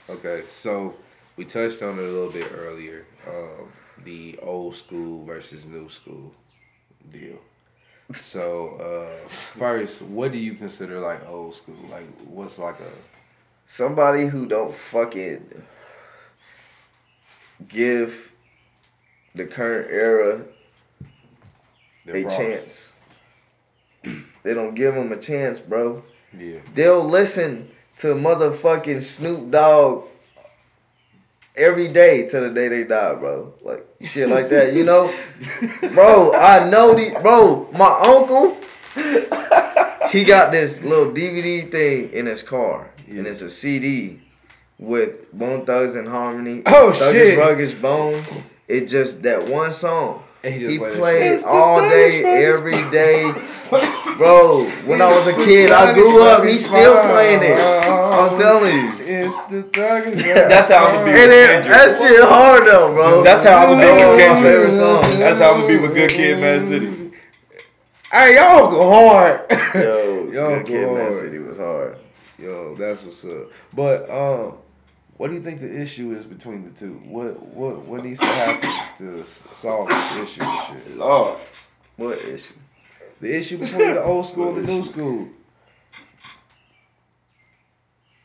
[0.09, 0.95] Okay, so
[1.35, 3.05] we touched on it a little bit earlier.
[3.27, 3.71] Um,
[4.03, 6.33] the old school versus new school
[7.11, 7.37] deal.
[8.15, 11.77] So uh, first, what do you consider like old school?
[11.89, 12.91] Like, what's like a
[13.65, 15.63] Somebody who don't fucking
[17.69, 18.33] give
[19.33, 20.41] the current era
[22.07, 22.93] a chance.
[24.43, 26.03] They don't give them a chance, bro.
[26.35, 26.61] Yeah.
[26.73, 30.05] They'll listen to motherfucking Snoop Dogg
[31.55, 33.53] every day till the day they die, bro.
[33.61, 35.13] Like shit like that, you know?
[35.93, 38.57] bro, I know the bro, my uncle
[40.11, 42.91] he got this little DVD thing in his car.
[43.07, 44.19] And it's a CD
[44.77, 46.63] with Bone Thugs and Harmony.
[46.65, 47.39] Oh, Thuggish shit.
[47.39, 48.23] Ruggish Bone.
[48.67, 50.23] It's just that one song.
[50.43, 51.45] And he just He played shit.
[51.47, 53.31] all day, every day.
[54.17, 57.57] Bro, when I was a kid, I grew up, he Ruggish still playing it.
[57.87, 58.91] I'm telling you.
[58.99, 60.03] It's the thug.
[60.13, 61.11] That's how I'm gonna be.
[61.11, 63.23] And it, that shit hard though, bro.
[63.23, 64.73] That's how I'm gonna be with my favorite Kendrick.
[64.73, 65.19] song.
[65.19, 67.11] That's how I'm gonna be with Good Kid, Mad City.
[68.11, 69.45] Hey, y'all go hard.
[69.73, 70.95] Yo, Yo, Good Kid, boy.
[70.95, 71.97] Man City was hard.
[72.37, 73.47] Yo, that's what's up.
[73.73, 74.57] But um,
[75.21, 76.93] what do you think the issue is between the two?
[77.05, 80.97] What what what needs to happen to solve this issue and shit?
[80.97, 81.37] Lord.
[81.95, 82.55] What issue?
[83.19, 85.27] The issue between the old school and the new school.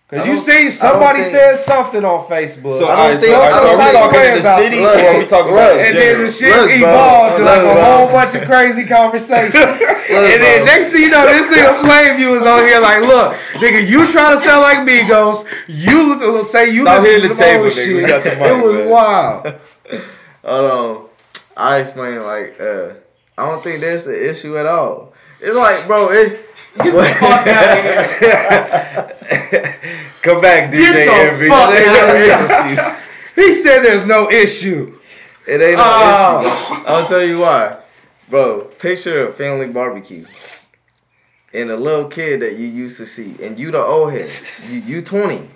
[0.09, 2.79] Cause you see somebody think- said something on Facebook.
[2.79, 4.35] So, I don't alright, so, think alright, so are we type of talking way in
[4.35, 6.57] the about city some- or are we talking about Look, in and then the shit
[6.57, 6.77] Look, bro.
[6.79, 7.85] evolved to like Look, a bro.
[7.85, 9.61] whole bunch of crazy conversation.
[10.25, 13.87] and then next thing you know, this nigga Plainview is on here like, look, nigga,
[13.89, 15.45] you trying to sound like Migos.
[15.69, 17.85] You l- say you Stop listen to the table, nigga.
[17.85, 17.97] shit.
[17.97, 18.91] We got the mic, it was man.
[18.91, 19.47] wild.
[20.45, 21.09] Hold on.
[21.57, 22.91] I explain like uh
[23.39, 25.13] I don't think there's an issue at all.
[25.41, 26.35] It's like, bro, it's
[30.23, 31.49] Come back, Get DJ the Envy.
[31.49, 32.39] fuck It ain't outta no here.
[32.75, 33.41] issue.
[33.43, 34.99] He said there's no issue.
[35.47, 36.41] It ain't no Oh.
[36.41, 36.85] issue.
[36.87, 37.77] I'll tell you why.
[38.29, 40.27] Bro, picture a family barbecue.
[41.55, 43.37] And a little kid that you used to see.
[43.43, 44.29] And you the old head.
[44.69, 45.49] You you 20.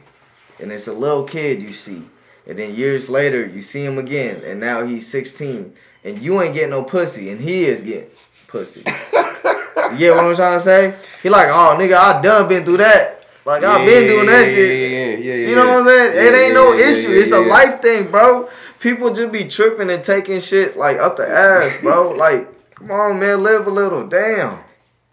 [0.61, 2.04] And it's a little kid you see.
[2.46, 4.42] And then years later you see him again.
[4.44, 5.74] And now he's 16.
[6.04, 7.30] And you ain't getting no pussy.
[7.30, 8.11] And he is getting
[8.46, 8.80] pussy.
[8.87, 10.94] you get what I'm trying to say?
[11.22, 13.26] He like, oh nigga, I done been through that.
[13.44, 14.68] Like I've been doing that yeah, shit.
[14.68, 15.48] Yeah, yeah, yeah, yeah.
[15.48, 16.14] You know what I'm saying?
[16.14, 17.11] Yeah, it ain't yeah, no yeah, issue.
[17.11, 18.48] yeah, it's a life thing, bro.
[18.78, 22.14] People just be tripping and taking shit like up the ass, bro.
[22.20, 22.48] Like,
[22.80, 24.06] come on, man, live a little.
[24.06, 24.58] Damn.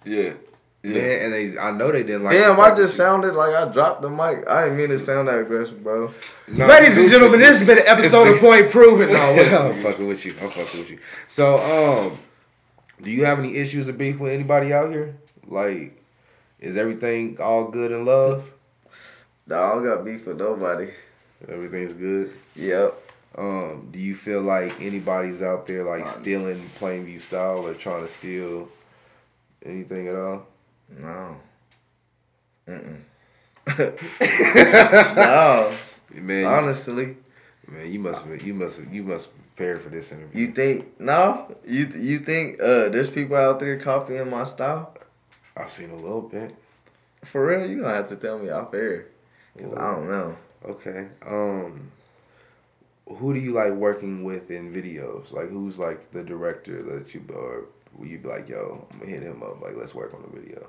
[0.04, 0.34] Yeah.
[0.84, 0.94] Yeah.
[1.02, 2.34] Man, and they, I know they didn't like.
[2.34, 4.48] Damn, I just sounded like I dropped the mic.
[4.48, 6.14] I didn't mean to sound that aggressive, bro.
[6.48, 9.12] you- Nah, Ladies and gentlemen, this has been an episode of Point Proven.
[9.12, 10.34] No, I'm fucking with you.
[10.42, 11.00] I'm fucking with you.
[11.28, 11.58] So,
[12.12, 12.18] um,
[13.02, 15.16] do you have any issues or beef with anybody out here?
[15.46, 16.02] Like,
[16.60, 18.50] is everything all good in love?
[19.46, 20.90] Nah, I don't got beef with nobody.
[21.50, 22.32] Everything's good.
[22.56, 23.07] Yep.
[23.38, 28.08] Um, do you feel like anybody's out there like stealing Plainview style or trying to
[28.12, 28.68] steal
[29.64, 30.48] anything at all?
[30.90, 31.36] No.
[32.68, 33.02] Mm-mm.
[35.16, 35.72] no.
[36.22, 37.18] Man, Honestly.
[37.68, 40.48] man, you must you must you must prepare for this interview.
[40.48, 41.56] You think no?
[41.66, 44.94] You you think uh there's people out there copying my style?
[45.56, 46.56] I've seen a little bit.
[47.26, 47.70] For real?
[47.70, 49.08] You gonna have to tell me off air.
[49.58, 50.38] 'Cause I don't know.
[50.66, 51.08] Okay.
[51.26, 51.92] Um
[53.16, 55.32] who do you like working with in videos?
[55.32, 57.66] Like who's like the director that you or
[57.96, 60.40] will you be like, yo, I'm gonna hit him up, like let's work on the
[60.40, 60.68] video.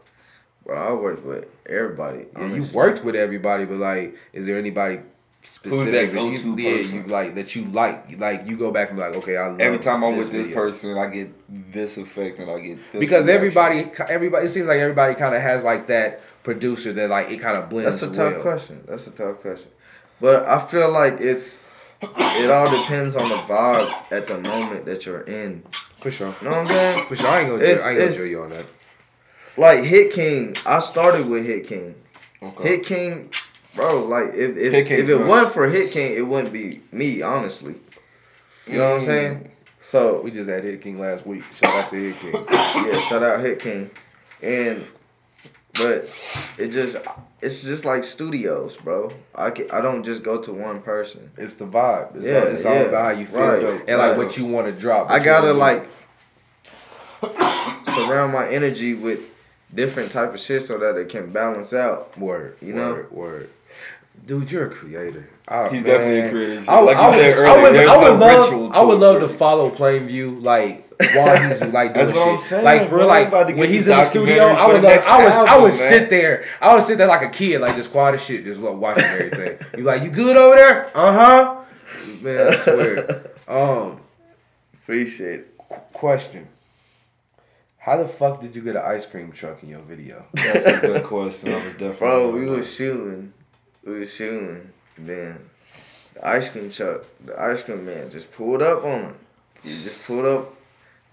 [0.65, 2.27] Bro, I work with everybody.
[2.37, 5.01] Yeah, you worked with everybody, but like is there anybody
[5.43, 6.99] specific that you, go-to yeah, person?
[6.99, 9.61] you like that you like like you go back and be like, okay, I love
[9.61, 10.55] Every time I'm with this video.
[10.55, 13.01] person, I get this effect and I get this.
[13.01, 13.35] because reaction.
[13.35, 17.39] everybody, everybody, it seems like everybody kind of has like that producer that like it
[17.39, 18.01] kind of blends.
[18.01, 18.43] That's a tough well.
[18.43, 18.85] question.
[18.87, 19.71] That's a tough question.
[20.21, 21.63] But I feel like it's
[22.03, 25.63] it all depends on the vibe at the moment that you're in.
[25.99, 26.35] For sure.
[26.41, 27.07] You know what I'm saying?
[27.07, 27.29] For sure.
[27.29, 28.67] I ain't gonna It's- I ain't gonna you on that.
[29.57, 31.97] Like Hit King, I started with Hit King.
[32.41, 32.69] Okay.
[32.69, 33.31] Hit King,
[33.75, 35.27] bro, like if if, if it nice.
[35.27, 37.75] wasn't for Hit King, it wouldn't be me, honestly.
[38.69, 39.07] You know what I'm mm.
[39.07, 39.51] saying?
[39.83, 41.43] So We just had Hit King last week.
[41.55, 42.33] Shout out to Hit King.
[42.51, 43.91] yeah, shout out Hit King.
[44.41, 44.85] And
[45.75, 46.09] but
[46.59, 46.97] it just
[47.41, 49.11] it's just like studios, bro.
[49.35, 51.31] I can, I don't just go to one person.
[51.37, 52.17] It's the vibe.
[52.17, 54.67] It's, Yeah, all, it's all about how you feel Right, and like what you want
[54.67, 55.11] to drop.
[55.11, 55.89] I gotta like
[57.95, 59.21] surround my energy with
[59.75, 62.17] different type of shit so that it can balance out.
[62.19, 62.57] word.
[62.61, 62.93] you know?
[62.95, 63.51] word, word.
[64.27, 65.29] Dude, you're a creator.
[65.47, 65.93] Oh, He's man.
[65.95, 66.71] definitely a creator.
[66.71, 68.51] I would, like you I would, said I earlier, would, there's I would no love,
[68.51, 69.33] ritual I would love to me.
[69.35, 72.41] follow Plainview like while he's like doing That's what I'm shit.
[72.41, 73.07] saying, like for bro.
[73.07, 75.47] like when he's in the studio, I for would the love, next I would, I
[75.47, 75.73] album, would man.
[75.73, 78.61] sit there, I would sit there like a kid, like just quiet as shit, just
[78.61, 79.59] look, watching everything.
[79.77, 80.91] you like, you good over there?
[80.97, 81.55] Uh huh.
[82.23, 83.31] Man, I swear.
[83.47, 84.01] Um,
[84.75, 85.59] Appreciate it.
[85.59, 86.49] qu- question.
[87.79, 90.27] How the fuck did you get an ice cream truck in your video?
[90.35, 91.53] That's a good question.
[91.55, 91.99] I was definitely.
[91.99, 93.33] Bro, we was shooting.
[93.85, 94.71] We was shooting.
[94.99, 95.39] Then
[96.15, 99.15] the ice cream truck, the ice cream man just pulled up on him.
[99.63, 100.55] He just pulled up.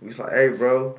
[0.01, 0.97] We was like, hey bro,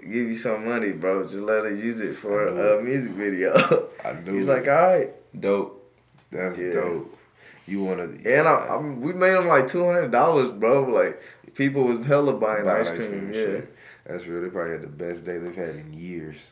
[0.00, 1.22] give you some money, bro.
[1.22, 3.88] Just let us use it for a music video.
[4.04, 4.34] I knew.
[4.34, 5.10] He's like, alright.
[5.38, 5.92] dope.
[6.30, 6.72] that's Yeah.
[6.72, 7.18] dope.
[7.66, 8.04] You wanna?
[8.04, 10.84] And I, I mean, we made him like two hundred dollars, bro.
[10.84, 11.22] Like
[11.54, 13.28] people was hella buying Buy ice ice cream.
[13.32, 13.40] Yeah.
[13.40, 13.76] shit.
[14.06, 14.42] That's real.
[14.42, 16.50] They probably had the best day they've had in years.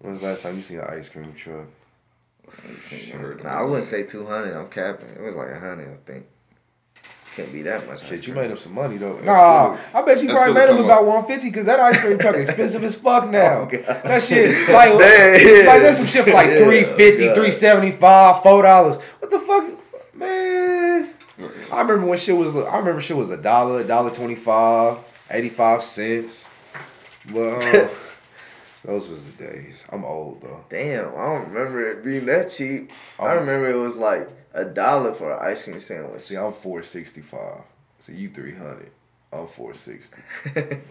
[0.00, 1.66] When was the last time you seen an ice cream truck?
[2.80, 3.44] Shit.
[3.44, 4.56] Nah, I wouldn't say two hundred.
[4.56, 5.08] I'm capping.
[5.10, 6.26] It was like a hundred, I think.
[7.38, 8.04] Can't be that much.
[8.04, 9.16] Shit, you made up some money though.
[9.20, 11.06] Nah, I bet you probably made a him about up.
[11.28, 13.60] 150 because that ice cream truck expensive as fuck now.
[13.60, 15.66] Oh, that shit, like, Damn.
[15.66, 17.34] like there's some shit for like Yeah, 350 God.
[17.36, 19.02] 375 $4.
[19.20, 20.14] What the fuck?
[20.16, 21.08] Man.
[21.72, 24.98] I remember when shit was, I remember shit was a dollar, a dollar 25,
[25.30, 26.48] 85 cents.
[27.32, 27.88] But uh,
[28.84, 29.84] those was the days.
[29.90, 30.64] I'm old though.
[30.68, 32.90] Damn, I don't remember it being that cheap.
[33.18, 33.36] I Oh.
[33.40, 36.22] remember it was like a dollar for an ice cream sandwich.
[36.22, 37.62] See, I'm 465.
[38.00, 38.90] So you 300.
[39.32, 40.22] I'm 460.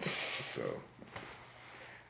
[0.08, 0.62] so,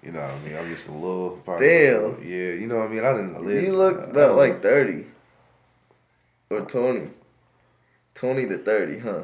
[0.03, 0.57] you know what I mean?
[0.57, 1.31] I'm just a little.
[1.45, 2.03] probably a Damn.
[2.03, 3.05] little- yeah, you know what I mean?
[3.05, 3.63] I didn't live.
[3.65, 5.07] you look uh, I about like 30
[6.51, 7.09] or 20.
[8.15, 9.21] 20 to 30, huh?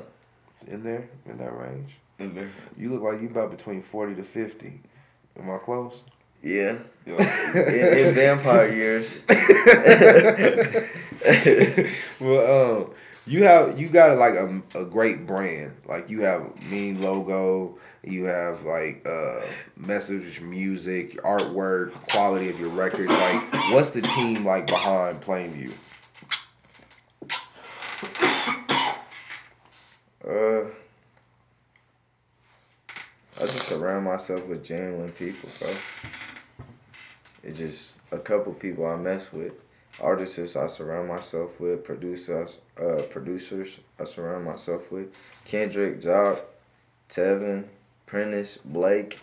[0.69, 1.97] in there, in that range.
[2.19, 2.49] In there.
[2.79, 4.81] You look like you about between 40 to 50.
[5.38, 6.05] Am I close?
[6.44, 6.76] Yeah.
[7.07, 9.22] In, in vampire years.
[12.20, 12.90] well, um,
[13.26, 15.72] you have you got like a, a great brand.
[15.88, 17.78] Like you have mean logo.
[18.02, 19.40] You have like uh,
[19.76, 23.11] message, music, artwork, quality of your records.
[23.11, 25.72] Like, what's the team like behind Plainview?
[30.26, 30.64] Uh,
[33.40, 35.70] I just surround myself with genuine people, bro.
[37.44, 39.52] It's just a couple people I mess with.
[40.00, 45.14] Artists I surround myself with, producers, uh, producers I surround myself with.
[45.44, 46.42] Kendrick, Jock,
[47.09, 47.64] Tevin,
[48.07, 49.20] Prentice, Blake.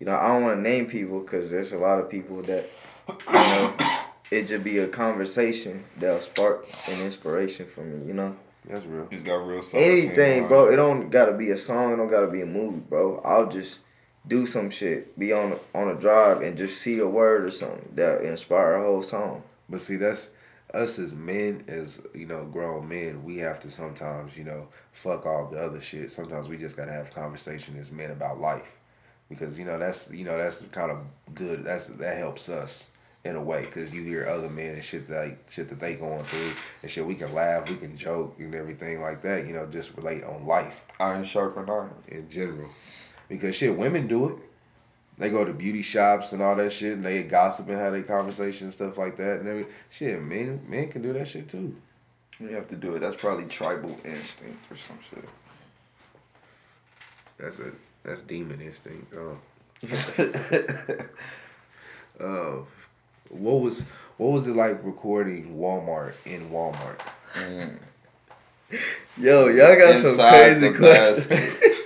[0.00, 2.68] You know, I don't want to name people because there's a lot of people that,
[3.08, 3.74] you know,
[4.32, 8.34] it just be a conversation that'll spark an inspiration for me, you know?
[8.64, 9.08] That's real.
[9.10, 10.72] he's got real solid Anything, bro.
[10.72, 11.92] It don't gotta be a song.
[11.92, 13.20] It don't gotta be a movie, bro.
[13.24, 13.80] I'll just
[14.26, 17.88] do some shit, be on on a drive, and just see a word or something
[17.94, 19.42] that inspire a whole song.
[19.68, 20.30] But see, that's
[20.72, 23.24] us as men, as you know, grown men.
[23.24, 26.12] We have to sometimes, you know, fuck all the other shit.
[26.12, 28.72] Sometimes we just gotta have conversation as men about life,
[29.28, 30.98] because you know that's you know that's kind of
[31.34, 31.64] good.
[31.64, 32.90] That's that helps us
[33.24, 36.22] in a way, because you hear other men and shit that shit that they going
[36.24, 37.06] through and shit.
[37.06, 39.46] We can laugh, we can joke, and everything like that.
[39.46, 41.90] You know, just relate on life Iron sharpen iron.
[42.08, 42.70] in general,
[43.28, 44.36] because shit, women do it.
[45.18, 48.02] They go to beauty shops and all that shit, and they gossip and have their
[48.02, 49.40] conversations and stuff like that.
[49.40, 51.76] And every shit, men men can do that shit too.
[52.40, 53.00] You have to do it.
[53.00, 55.28] That's probably tribal instinct or some shit.
[57.38, 59.14] That's a that's demon instinct.
[59.14, 59.38] Oh.
[62.20, 62.62] uh,
[63.28, 63.84] what was
[64.16, 67.00] what was it like recording Walmart in Walmart?
[69.18, 71.78] Yo, y'all got some crazy questions.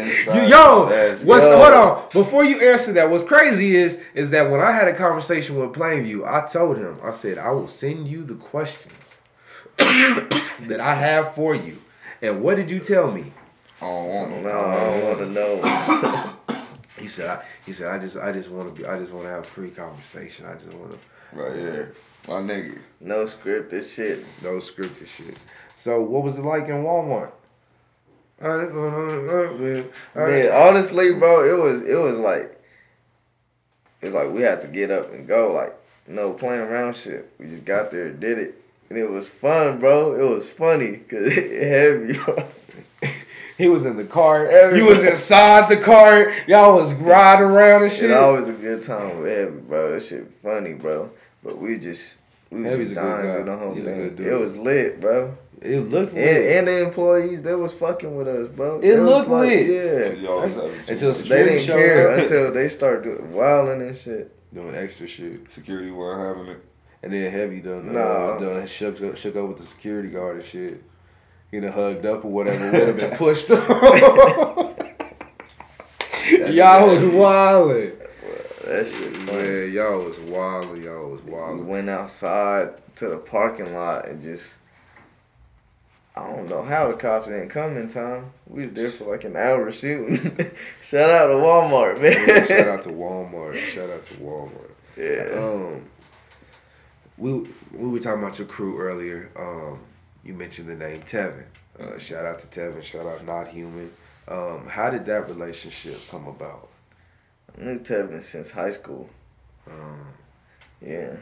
[0.00, 0.28] basket.
[0.28, 0.86] Inside Yo,
[1.26, 1.56] what's Yo.
[1.56, 3.10] hold on before you answer that?
[3.10, 6.98] What's crazy is is that when I had a conversation with Plainview, I told him
[7.02, 9.20] I said I will send you the questions
[9.76, 11.78] that I have for you.
[12.22, 13.32] And what did you tell me?
[13.80, 14.50] I don't want No, no.
[14.50, 16.36] I want to know.
[17.00, 19.24] He said I, he said I just I just want to be I just want
[19.24, 20.44] to have a free conversation.
[20.44, 20.98] I just want to
[21.32, 21.94] Right here.
[22.28, 22.78] My nigga.
[23.00, 24.18] No scripted shit.
[24.42, 25.38] no scripted shit.
[25.74, 27.30] So what was it like in Walmart?
[30.14, 32.58] Man, honestly, bro, it was it was like
[34.00, 35.74] it was like we had to get up and go, like
[36.06, 37.30] no playing around shit.
[37.38, 38.54] We just got there, did it,
[38.88, 40.14] and it was fun, bro.
[40.14, 42.46] It was funny because it heavy, bro.
[43.58, 44.46] He was in the car.
[44.48, 46.32] Everybody- You was inside the car.
[46.48, 48.10] Y'all was riding around and shit.
[48.10, 49.92] It always a good time with heavy, bro.
[49.92, 51.10] That shit funny, bro.
[51.44, 52.16] But we just
[52.50, 53.34] we was Heavy's just a good dying guy.
[53.34, 54.18] through the whole He's thing.
[54.18, 55.36] It was lit, bro.
[55.62, 56.56] It looked And, lit.
[56.56, 58.78] and the employees, they was fucking with us, bro.
[58.78, 59.66] It They was looked like, lit.
[59.66, 60.08] Yeah.
[60.20, 64.32] You always have it Until They didn't care until they started doing wilding and shit.
[64.54, 65.50] doing extra shit.
[65.50, 66.64] security weren't having it.
[67.02, 68.00] And then heavy done Nah.
[68.00, 70.82] uh, done shook shook up with the security guard and shit.
[71.52, 74.74] You know, hugged up or whatever would have been pushed on.
[76.52, 77.96] y'all was wildin'.
[78.64, 79.42] That shit funny.
[79.42, 80.84] Man, y'all was wildin'.
[80.84, 84.56] Y'all was We went outside to the parking lot and just
[86.16, 88.32] I don't know how the cops didn't come in time.
[88.46, 90.16] We was there for like an hour shooting.
[90.82, 92.12] Shout out to Walmart, man.
[92.26, 93.56] Yeah, shout out to Walmart.
[93.56, 94.70] Shout out to Walmart.
[94.96, 95.38] yeah.
[95.38, 95.84] Um,
[97.16, 97.32] we
[97.72, 99.30] we were talking about your crew earlier.
[99.36, 99.80] Um,
[100.24, 101.44] you mentioned the name Tevin.
[101.78, 102.82] Uh, shout out to Tevin.
[102.82, 103.90] Shout out Not Human.
[104.28, 106.68] Um, how did that relationship come about?
[107.58, 109.08] I knew Tevin since high school.
[109.70, 110.06] Um,
[110.84, 111.14] Yeah.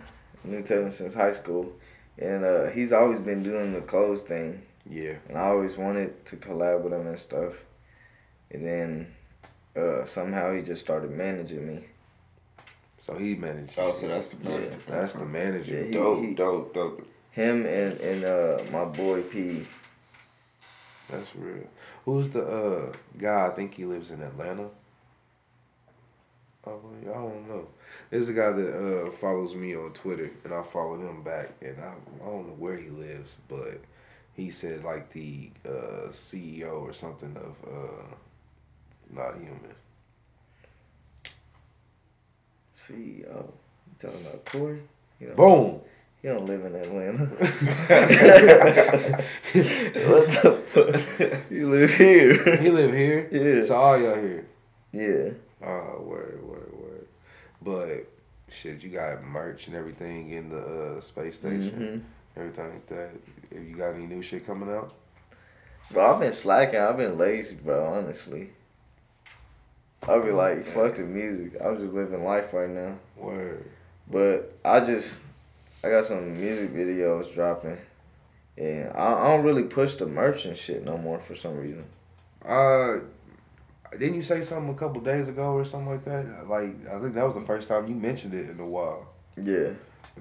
[0.45, 1.73] I knew Tevin since high school.
[2.19, 4.63] And uh, he's always been doing the clothes thing.
[4.89, 5.15] Yeah.
[5.29, 7.65] And I always wanted to collab with him and stuff.
[8.51, 9.15] And then
[9.77, 11.85] uh, somehow he just started managing me.
[12.99, 13.75] So he managed.
[13.79, 14.79] Oh, so that's the manager.
[14.89, 15.75] That's the manager.
[15.77, 17.09] Yeah, he- Dope, dope, dope.
[17.31, 19.65] Him and, and uh, my boy P.
[21.09, 21.69] That's real.
[22.05, 23.47] Who's the uh, guy?
[23.47, 24.69] I think he lives in Atlanta.
[26.67, 27.69] Oh, I don't know.
[28.11, 31.79] There's a guy that uh, follows me on Twitter, and I followed him back, and
[31.81, 33.81] I, I don't know where he lives, but
[34.39, 38.15] he said like the uh, CEO or something of uh,
[39.11, 39.75] Not Human.
[42.77, 43.49] CEO.
[43.49, 43.53] You
[43.99, 44.83] talking about Corey?
[45.21, 45.81] You know, Boom.
[46.23, 47.27] He don't live in Atlanta.
[47.37, 47.39] what
[50.43, 51.51] the fuck?
[51.51, 52.61] You live here.
[52.63, 53.29] You live here.
[53.31, 53.63] Yeah.
[53.65, 54.47] So all y'all here.
[54.93, 55.31] yeah.
[55.67, 57.07] Oh, word, word, word.
[57.63, 58.07] But
[58.53, 62.18] shit, you got merch and everything in the uh, space station, Mhm.
[62.39, 63.11] Everything like that.
[63.51, 64.95] If you got any new shit coming out,
[65.91, 66.81] Bro, I've been slacking.
[66.81, 68.51] I've been lazy, bro, honestly.
[70.07, 71.53] I'll be like, fuck the music.
[71.63, 72.99] I'm just living life right now.
[73.17, 73.65] Word.
[74.11, 75.17] But I just,
[75.83, 77.79] I got some music videos dropping,
[78.57, 81.85] and I, I don't really push the merch and shit no more for some reason.
[82.45, 82.99] Uh,
[83.93, 86.49] didn't you say something a couple days ago or something like that?
[86.49, 89.09] Like I think that was the first time you mentioned it in a while.
[89.37, 89.73] Yeah,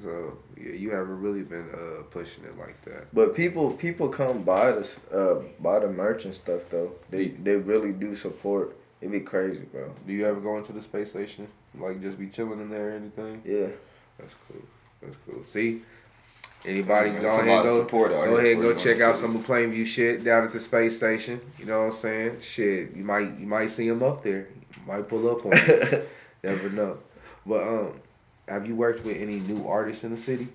[0.02, 3.14] So yeah, you haven't really been uh pushing it like that.
[3.14, 6.92] but people people come buy this uh buy the merch and stuff though.
[7.10, 8.76] They they really do support.
[9.02, 9.92] It'd be crazy, bro.
[10.06, 11.48] Do you ever go into the space station?
[11.78, 13.42] Like just be chilling in there or anything?
[13.46, 13.68] Yeah.
[14.20, 14.62] That's cool.
[15.02, 15.44] That's cool.
[15.44, 15.82] See,
[16.66, 19.36] anybody Yeah, go ahead and go, support out go ahead and go check out some
[19.36, 21.40] of the Plainview shit down at the space station.
[21.60, 22.42] You know what I'm saying?
[22.42, 24.48] Shit, you might you might see him up there.
[24.76, 26.08] You might pull up on you.
[26.44, 26.98] Never know.
[27.46, 28.00] But um,
[28.48, 30.48] have you worked with any new artists in the city?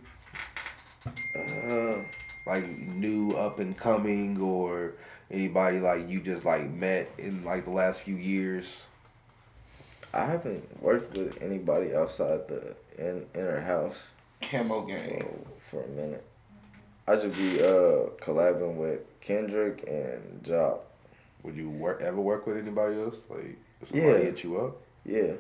[1.37, 1.97] Uh,
[2.47, 4.95] Like new up and coming or
[5.31, 8.87] anybody like you just like met in like the last few years?
[10.13, 14.09] I haven't worked with anybody outside the in inner house
[14.43, 15.21] Camo gang.
[15.71, 16.25] for, for a minute.
[17.07, 20.81] I just be uh collabing with Kendrick and Job.
[21.45, 23.21] Would you work ever work with anybody else?
[23.31, 24.19] Like if somebody Yeah.
[24.19, 24.77] hit you up?
[25.05, 25.33] Yeah.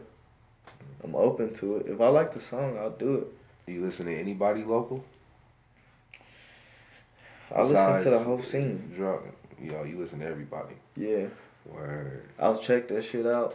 [1.05, 1.87] I'm open to it.
[1.87, 3.27] If I like the song, I'll do it.
[3.67, 5.05] Do you listen to anybody local?
[7.55, 8.93] I listen to the whole scene.
[8.95, 9.25] Drop,
[9.61, 10.75] yo, you listen to everybody.
[10.97, 11.27] Yeah.
[11.67, 13.55] Word, I'll check that shit out.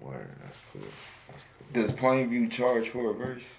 [0.00, 0.30] word.
[0.42, 0.82] That's cool.
[0.82, 1.82] That's cool.
[1.82, 3.58] Does Plainview charge for a verse?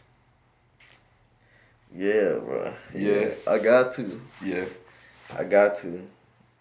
[1.95, 2.73] Yeah, bro.
[2.95, 3.29] Yeah.
[3.47, 4.21] I got to.
[4.43, 4.65] Yeah.
[5.37, 6.07] I got to.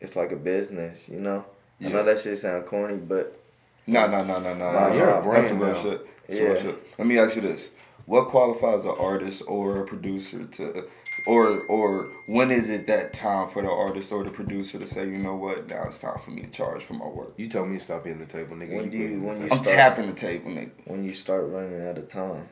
[0.01, 1.47] It's like a business, you know?
[1.79, 1.89] Yeah.
[1.89, 3.39] I know that shit sound corny, but
[3.87, 4.73] No, no, no, no, no.
[4.73, 6.07] Nah, you're a That's some brand real shit.
[6.27, 6.47] That's Yeah.
[6.47, 6.99] real shit.
[6.99, 7.71] Let me ask you this:
[8.07, 10.89] What qualifies an artist or a producer to,
[11.27, 15.05] or or when is it that time for the artist or the producer to say,
[15.09, 17.33] you know what, now it's time for me to charge for my work?
[17.37, 18.77] You told me to stop hitting the table, nigga.
[18.77, 19.49] When do you- when you.
[19.51, 20.71] I'm start- tapping the table, nigga.
[20.85, 22.49] when you start running out of time.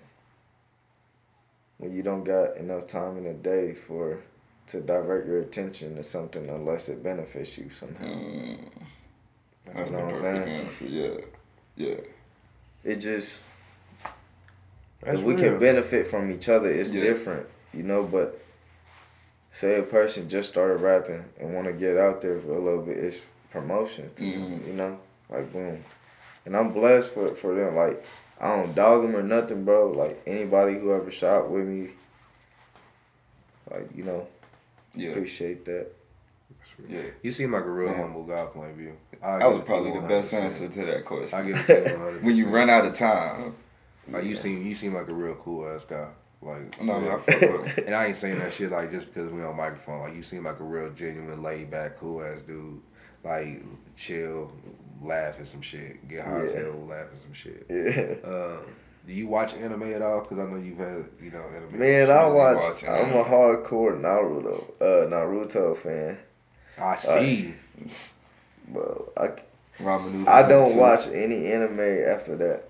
[1.79, 4.19] When you don't got enough time in a day for
[4.69, 8.07] to divert your attention to something unless it benefits you somehow.
[8.07, 8.69] Mm,
[9.67, 10.61] That's, that's the what I'm perfect saying.
[10.61, 10.87] answer.
[10.87, 11.95] Yeah, yeah.
[12.85, 13.41] It just
[15.01, 15.43] That's if we real.
[15.53, 17.01] can benefit from each other, it's Yeah.
[17.03, 18.03] different, you know.
[18.03, 18.41] But
[19.53, 22.83] say a person just started rapping and want to get out there for a little
[22.83, 24.67] bit, it's promotion, to them, Mhm.
[24.67, 24.99] you know.
[25.31, 25.83] Like boom,
[26.45, 27.75] and I'm blessed for for them.
[27.75, 28.05] Like
[28.39, 29.91] I don't dog them or nothing, bro.
[29.91, 31.91] Like anybody who ever shot with me,
[33.71, 34.27] like you know,
[34.93, 35.91] Yeah, appreciate that.
[36.67, 37.01] That's real.
[37.03, 37.11] yeah.
[37.23, 38.01] You seem like a real Man.
[38.01, 38.93] humble guy, Plainview.
[39.21, 41.47] That was probably the best answer to that I question.
[41.47, 42.23] give it to 100%.
[42.23, 43.55] When you run out of time,
[44.09, 46.09] like you seem, you seem like a real cool ass guy.
[46.43, 47.85] Like no, no, I fuck with him.
[47.87, 50.01] And I ain't saying that shit like just because we on microphone.
[50.01, 52.81] Like you seem like a real genuine, laid back, cool ass dude.
[53.23, 53.63] Like
[53.97, 54.53] chill,
[55.03, 56.61] laugh at some shit, get high as Yeah.
[56.65, 57.65] hell, laugh at some shit.
[57.71, 58.29] Yeah.
[58.31, 58.59] Um,
[59.07, 60.21] do you watch anime at all?
[60.21, 61.79] Because I know you've had you know anime.
[61.79, 62.57] Man, I watch.
[62.59, 66.19] watch I'm a hardcore Naruto, uh, Naruto fan,
[66.79, 67.55] I see.
[68.69, 69.13] bro.
[69.17, 69.29] I,
[69.83, 70.79] Ramen I don't too.
[70.79, 72.65] watch any anime after that.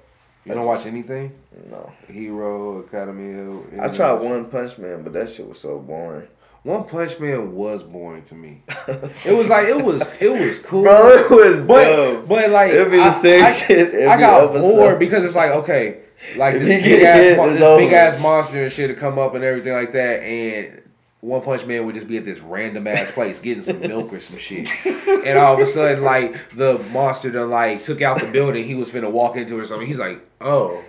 [0.45, 1.33] you don't watch anything?
[1.71, 3.61] No, Hero Academy.
[3.81, 6.27] I tried One Punch Man, but that shit was so boring.
[6.63, 8.63] One Punch Man was boring to me.
[8.89, 10.83] It was like it was it was cool.
[10.83, 12.27] Bro, it was But dumb.
[12.27, 14.61] but like It'd be the I- same I, shit every I got episode.
[14.63, 16.01] bored because it's like okay,
[16.37, 19.19] like this big ass hit, mon- it's this big ass monster and shit to come
[19.19, 20.81] up and everything like that, and
[21.25, 24.21] One Punch Man would just be at this random ass place getting some milk or
[24.21, 28.31] some shit, and all of a sudden like the monster done like took out the
[28.31, 29.87] building he was finna walk into or something.
[29.87, 30.85] He's like, oh,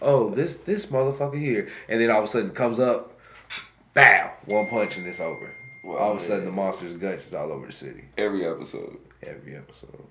[0.00, 3.20] oh this this motherfucker here, and then all of a sudden comes up,
[3.92, 5.54] bow, one punch and it's over.
[5.84, 8.04] Wow, all of a sudden the monster's guts is all over the city.
[8.16, 8.96] every episode.
[9.22, 10.06] Every episode.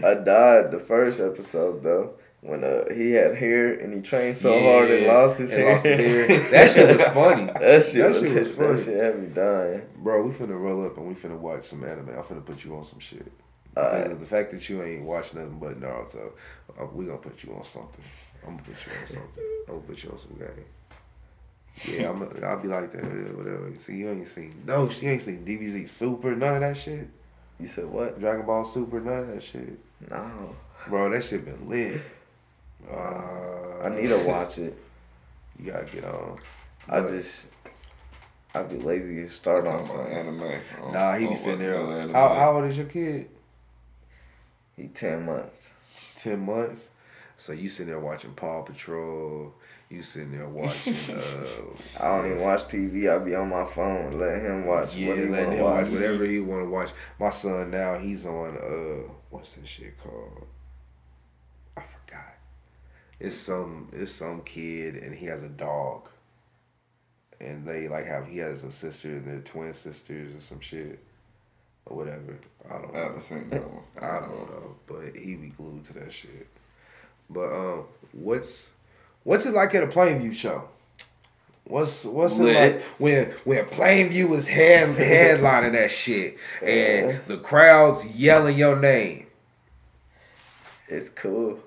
[0.04, 2.14] I died the first episode though
[2.44, 5.72] when uh he had hair and he trained so hard and lost his and hair.
[5.72, 6.50] lost his hair.
[6.50, 7.44] That shit was funny.
[7.58, 8.68] that shit That was, shit was funny.
[8.74, 9.82] That shit had me dying.
[9.96, 12.10] Bro, we finna roll up and we finna watch some anime.
[12.10, 13.32] I'm finna put you on some shit.
[13.74, 16.30] Because of the fact that you ain't watched nothing but Naruto,
[16.80, 18.04] uh, we gonna put you on something.
[18.46, 19.44] I'm gonna put you on something.
[19.66, 20.64] I'm gonna put you on some game.
[21.98, 22.18] Yeah, I'm.
[22.20, 23.02] gonna- I'll be like that.
[23.02, 23.72] yeah, Whatever.
[23.78, 24.52] See, you ain't seen.
[24.64, 26.36] No, she ain't seen DBZ Super.
[26.36, 27.08] None of that shit.
[27.58, 28.20] You said what?
[28.20, 29.00] Dragon Ball Super.
[29.00, 29.78] None of that shit.
[30.08, 30.54] No.
[30.88, 32.00] Bro, that shit been lit.
[32.90, 34.76] Uh, I need to watch it.
[35.58, 36.38] You gotta get on.
[36.88, 37.48] I But- just
[38.54, 40.12] I'd be lazy to start on something.
[40.12, 40.42] anime.
[40.42, 41.82] I Nah, he be sitting there.
[42.06, 42.12] no.
[42.12, 43.28] How, how old is your kid?
[44.76, 45.72] He ten months.
[46.16, 46.90] ten months.
[47.36, 49.52] So you sitting there watching Paw Patrol.
[49.90, 50.94] You sitting there watching.
[51.10, 53.12] uh, I don't even watch TV.
[53.12, 55.92] I be on my phone, let him watch Yeah, letting him watch watch.
[55.92, 56.90] whatever he want to watch.
[57.18, 60.46] My son now he's on uh what's this shit called?
[61.76, 62.33] I forgot.
[63.20, 66.08] It's some it's some kid and he has a dog.
[67.40, 70.98] And they like have he has a sister and they're twin sisters or some shit.
[71.86, 72.38] Or whatever.
[72.68, 73.84] I don't I haven't seen that one.
[74.00, 74.76] I don't know.
[74.86, 76.48] But he be glued to that shit.
[77.28, 78.72] But um what's
[79.22, 80.68] what's it like at a Plainview show?
[81.66, 82.56] What's what's Lit.
[82.56, 88.78] it like when when Plainview is head, headlining that shit and the crowd's yelling your
[88.78, 89.26] name?
[90.88, 91.58] It's cool.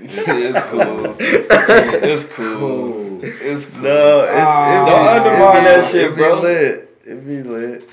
[0.00, 1.16] It's cool.
[1.18, 3.24] It's cool.
[3.24, 3.82] It's cool.
[3.82, 4.82] No, it, Ah.
[4.82, 6.36] it, Don't it undermine be- that shit, it bro.
[6.36, 6.98] Be lit.
[7.04, 7.90] It be lit.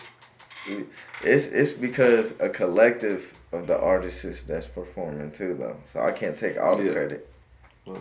[1.23, 5.77] It's it's because a collective of the artists that's performing too, though.
[5.85, 6.93] So I can't take all the Yeah.
[6.93, 7.29] credit,
[7.87, 7.99] Okay.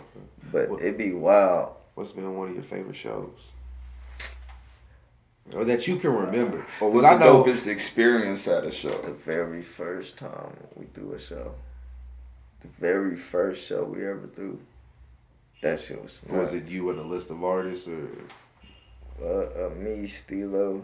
[0.51, 1.73] but What- it be wild.
[1.95, 3.49] What's been one of your favorite shows?
[5.55, 6.59] Or that you can remember.
[6.79, 8.89] Or 'Cause what's I the know dopest experience at a show?
[9.01, 11.55] The very first time we threw a show,
[12.61, 14.59] the very first show we ever threw,
[15.61, 16.23] that shit was.
[16.29, 18.07] was it you and a list of artists or
[19.21, 20.81] Uh, uh, me, Stilo,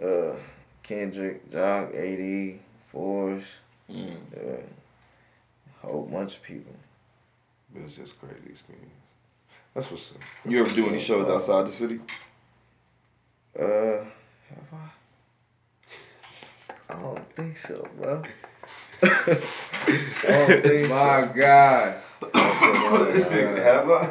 [0.00, 0.32] uh,
[0.84, 3.56] Kendrick, Jock, AD, Force,
[3.90, 4.16] Mm.
[4.36, 4.62] uh,
[5.82, 6.74] a whole bunch of people.
[7.74, 8.92] it was just a crazy experience.
[9.74, 10.18] That's what's up.
[10.44, 12.00] You ever do any shows outside the city?
[13.58, 14.04] Uh,
[14.50, 14.90] have I?
[16.90, 18.22] I don't think so, bro.
[19.02, 21.30] I My.
[21.34, 21.94] God.
[22.34, 24.10] Have I?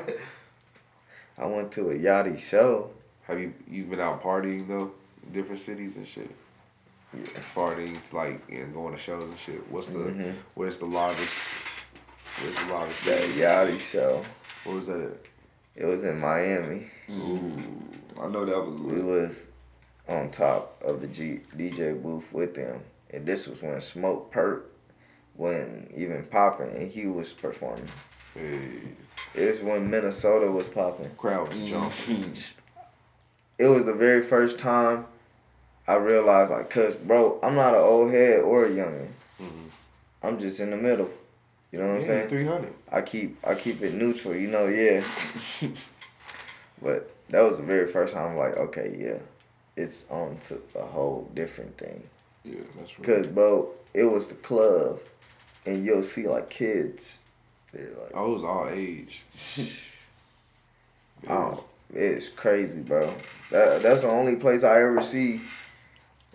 [1.37, 2.91] I went to a Yachty show.
[3.23, 4.91] Have you you been out partying though?
[5.25, 6.31] in Different cities and shit.
[7.13, 7.23] Yeah.
[7.55, 9.69] Partying to like and going to shows and shit.
[9.71, 10.35] What's the Mhm.
[10.55, 11.53] where's the largest
[12.41, 13.41] where's the largest That city?
[13.41, 14.23] Yachty show.
[14.63, 15.17] What was that at?
[15.75, 16.87] It was in Miami.
[17.11, 17.53] Ooh,
[18.19, 19.49] I know that was We was
[20.09, 22.79] on top of the G- DJ booth with them,
[23.11, 24.63] and this was when Smokepurpp
[25.37, 27.87] wasn't even popping, and he was performing.
[28.33, 28.69] Hey,
[29.35, 31.09] It was when Minnesota was popping.
[31.17, 32.23] crowd was jumping.
[32.23, 32.53] Mhm.
[33.59, 35.05] It was the very first time
[35.87, 39.07] I realized, like, cause bro, I'm not an old head or a youngin.
[39.41, 39.69] Mhm.
[40.23, 41.09] I'm just in the middle.
[41.71, 42.29] You know what I'm saying?
[42.29, 42.73] Three hundred.
[42.91, 45.03] I keep I keep it neutral, you know, yeah.
[46.81, 49.19] but that was the very first time I'm like, okay, yeah,
[49.75, 52.03] it's on to a whole different thing.
[52.43, 53.05] Yeah, that's right.
[53.07, 54.99] Cause bro, it was the club,
[55.67, 57.19] and you'll see like kids.
[57.73, 59.23] They're like, I was all age.
[61.29, 61.63] oh,
[61.93, 63.13] it's crazy, bro.
[63.51, 65.41] That that's the only place I ever see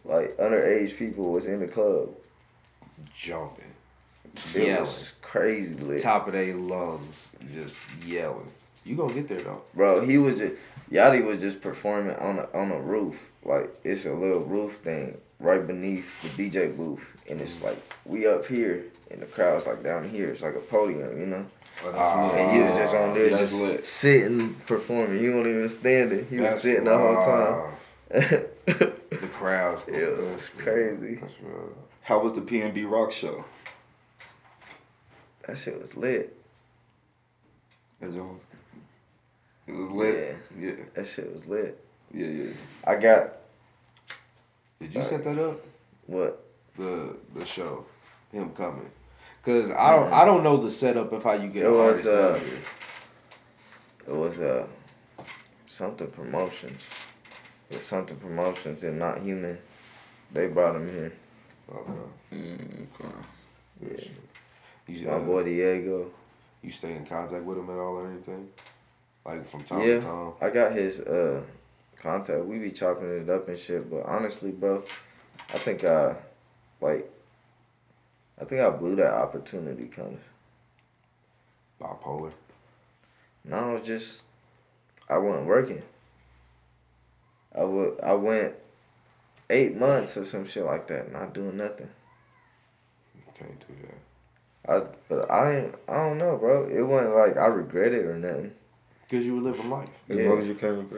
[0.04, 2.10] like underage people was in the club.
[3.14, 3.64] Jumping.
[4.54, 4.80] It Yelling.
[4.80, 6.02] was crazy lit.
[6.02, 8.50] Top of their lungs, just yelling.
[8.84, 9.62] You gonna get there though.
[9.74, 10.54] Bro, he was just
[10.90, 13.30] Yachty was just performing on a on a roof.
[13.44, 17.76] Like it's a little roof thing right beneath the DJ booth, and it's like
[18.06, 20.30] we up here, and the crowd's like down here.
[20.30, 21.46] It's like a podium, you know.
[21.84, 23.86] Ah, And he was just on there, That's just lit.
[23.86, 25.18] sitting performing.
[25.18, 26.26] He wasn't even standing.
[26.30, 27.72] He was sitting the whole time.
[28.12, 28.92] time.
[29.22, 29.84] The crowds.
[29.88, 31.16] yeah, It was crazy.
[31.16, 31.72] That's real.
[32.02, 33.44] How was the PNB Rock show?
[35.46, 36.36] That shit was lit.
[38.00, 38.16] It was,
[39.66, 40.36] it was lit.
[40.58, 40.72] Yeah.
[40.94, 41.78] That shit was lit.
[42.12, 42.50] Yeah, yeah.
[42.84, 43.32] I got
[44.82, 45.60] Did you set that up?
[46.06, 46.44] what?
[46.76, 47.84] The the show,
[48.32, 48.90] him coming.
[49.42, 52.06] Cause I don't I don't know the setup of how you get It an was,
[52.06, 52.58] artist uh, here.
[54.08, 54.66] It was uh
[55.66, 56.88] something promotions.
[57.70, 59.58] It was something promotions and not human.
[60.32, 61.12] They brought him here.
[61.70, 61.92] Okay.
[62.32, 63.14] Mm, okay.
[63.80, 64.08] Yeah.
[64.88, 66.10] You, My uh, boy Diego.
[66.62, 68.48] you stay in contact with him at all or anything?
[69.24, 69.94] Like from time Yeah.
[69.96, 70.32] to time.
[70.40, 71.42] I got his uh
[72.02, 72.44] contact.
[72.44, 74.82] We be chopping it up and shit, but honestly, bro,
[75.54, 76.16] I think I
[76.80, 77.10] like
[78.40, 80.20] I think I blew that opportunity kind of.
[81.80, 82.32] Bipolar.
[83.44, 84.22] No, just
[85.08, 85.82] I wasn't working.
[87.56, 88.54] I would I went
[89.50, 91.88] eight months or some shit like that, not doing nothing.
[93.38, 94.72] Can't do that.
[94.72, 96.66] I but I ain't I don't know, bro.
[96.68, 98.52] It wasn't like I regret it or nothing.
[99.10, 99.88] Cause you were living life.
[100.08, 100.28] As Yeah.
[100.28, 100.88] long as you came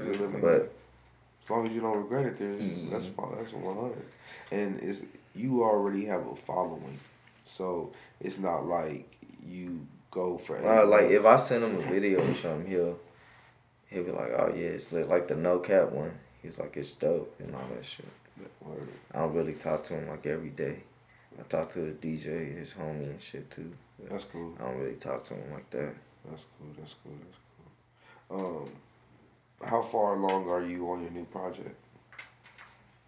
[0.41, 0.73] But
[1.45, 2.91] As long as you don't regret it, there's Mhm.
[2.91, 3.37] that's fine.
[3.37, 4.07] That's one hundred.
[4.51, 6.99] And it's you already have a following,
[7.45, 9.05] so it's not like
[9.47, 10.57] you go for.
[10.57, 12.99] uh, like if I send him a video or something, he'll
[13.89, 16.95] he'll be like, "Oh yeah, it's lit." Like the no cap one, he's like, "It's
[16.95, 18.07] dope" and all that shit.
[18.61, 18.89] Word.
[19.13, 20.83] I don't really talk to him like every day.
[21.39, 23.71] I talk to the DJ, his homie and shit too.
[24.11, 24.55] That's cool.
[24.59, 25.95] I don't really talk to him like that.
[26.29, 26.69] That's cool.
[26.79, 27.13] That's cool.
[27.21, 27.39] That's
[28.31, 28.63] cool.
[28.65, 28.71] Um,
[29.63, 31.77] how far along are you on your new project?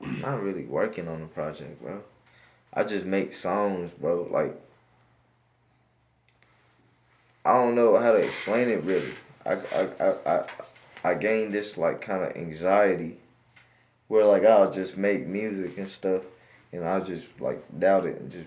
[0.01, 2.03] not really working on the project, bro.
[2.73, 4.29] I just make songs, bro.
[4.31, 4.61] Like
[7.45, 9.13] I don't know how to explain it really.
[9.45, 10.45] I I I I,
[11.05, 13.19] I gained this like kind of anxiety,
[14.09, 16.23] where like I'll just make music and stuff,
[16.73, 18.47] and I'll just like doubt it and just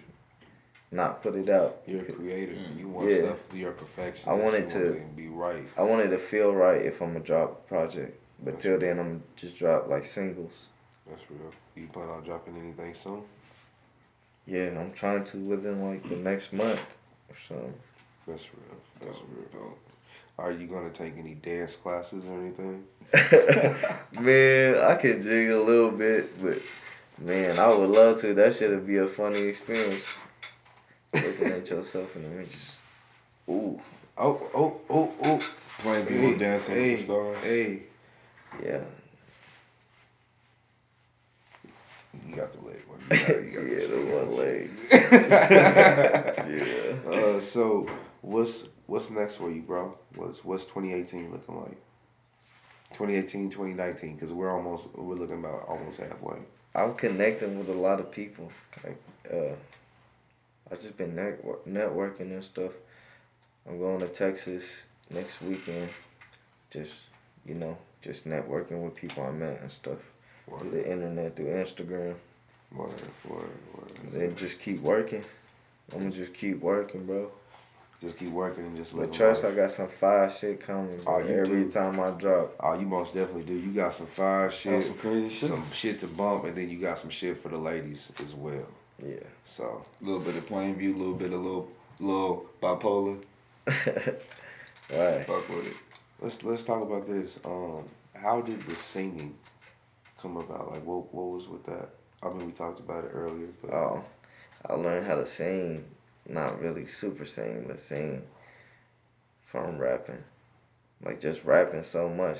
[0.92, 1.78] not put it out.
[1.86, 2.54] You're a creator.
[2.54, 2.80] Mm.
[2.80, 3.18] You want Yeah.
[3.18, 4.28] stuff to your perfection.
[4.30, 5.64] I want it to- things be right.
[5.78, 9.00] I want it to feel right if I'm gonna drop a project, but till then
[9.00, 10.68] I'm just drop like singles.
[11.08, 11.52] That's real.
[11.76, 13.24] You plan on dropping anything soon?
[14.46, 16.96] Yeah, I'm trying to within like the next month
[17.30, 17.74] or something.
[18.28, 18.80] That's real.
[19.02, 19.20] That's
[19.54, 19.78] real.
[20.40, 22.86] Are you gonna take any dance classes or anything?
[24.22, 26.60] Man, I can jig a little bit, but
[27.20, 28.34] man, I would love to.
[28.34, 30.18] That should be a funny experience.
[31.14, 32.78] Looking at yourself in the mirror, just
[33.49, 33.80] ooh,
[34.18, 35.39] Oh, oh, oh, oh.
[35.80, 37.38] Playing people dancing hey, with the stars.
[37.43, 37.84] Hey,
[38.64, 38.82] yeah,
[42.28, 42.99] you got the leg one.
[43.12, 44.70] You got, you got yeah, the the one leg.
[46.51, 47.88] yeah, Uh, so
[48.22, 49.97] what's what's next for you, bro?
[50.16, 51.78] What's what's 2018 looking like?
[52.93, 56.39] 2018, 2019, because we're almost we're looking about almost halfway.
[56.76, 58.51] I'm connecting with a lot of people.
[58.84, 58.97] Like,
[59.32, 59.55] uh,
[60.72, 62.74] I've just been network- networking and stuff.
[63.67, 65.89] I'm going to Texas next weekend.
[66.72, 66.95] Just,
[67.45, 69.97] you know, just networking with people I met and stuff
[70.57, 72.15] through the internet, through Instagram.
[72.72, 72.91] Word,
[73.28, 73.91] word, word.
[74.11, 75.24] Then just keep working.
[75.91, 77.32] I'm gonna just keep working, bro.
[77.99, 79.11] Just keep working and just But live.
[79.11, 81.01] trust, I got some fire shit coming.
[81.07, 81.72] Oh, you Every do.
[81.72, 83.55] time I drop, Oh, you most definitely do.
[83.55, 85.49] You got some fire shit, That's some crazy shit.
[85.49, 88.67] some shit to bump, and then you got some shit for the ladies as well.
[89.02, 89.16] Yeah.
[89.45, 93.22] So A little bit of Plainview, a little bit of little little bipolar.
[93.68, 95.26] right.
[95.26, 95.78] Fuck with it.
[96.22, 97.39] let's let's talk about this.
[97.45, 97.86] Um,
[98.16, 99.36] how did the singing
[100.22, 100.72] come about?
[100.72, 101.89] Like, what what was with that?
[102.22, 104.04] I mean, we talked about it earlier, but Oh,
[104.68, 105.86] I learned how to sing.
[106.28, 108.22] Not really super sing, but sing
[109.45, 110.24] from rapping.
[111.04, 112.39] Like just rapping so much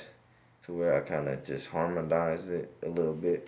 [0.64, 3.48] to where I kind of just harmonized it a little bit.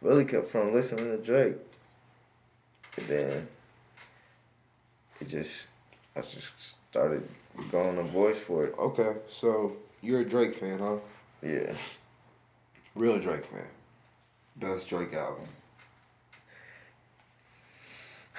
[0.00, 1.56] Really kept from listening to Drake.
[2.96, 3.48] And then
[5.20, 5.66] it just,
[6.14, 7.28] I just started
[7.70, 8.74] growing a voice for it.
[8.78, 9.14] okay.
[9.28, 10.96] So you're a Drake fan, huh?
[11.42, 11.74] Yeah.
[12.94, 13.66] Real Drake fan.
[14.56, 15.46] Best Drake album.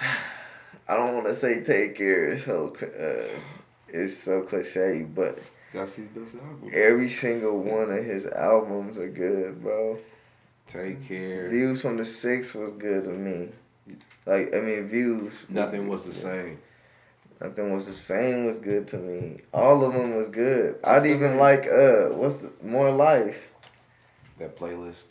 [0.90, 2.28] I don't want to say take care.
[2.30, 3.40] It's so, uh,
[3.88, 5.38] it's so cliche, but
[5.72, 6.70] That's his best album.
[6.72, 9.98] Every single one of his albums are good, bro.
[10.66, 11.48] Take care.
[11.50, 13.50] Views from the Six was good to me.
[14.26, 15.46] Like I mean, Views.
[15.48, 16.12] Nothing was good.
[16.12, 16.58] the same.
[17.40, 18.46] Nothing was the same.
[18.46, 19.40] Was good to me.
[19.52, 20.76] All of them was good.
[20.84, 23.50] I'd even like uh, what's the, More Life.
[24.38, 25.06] That playlist.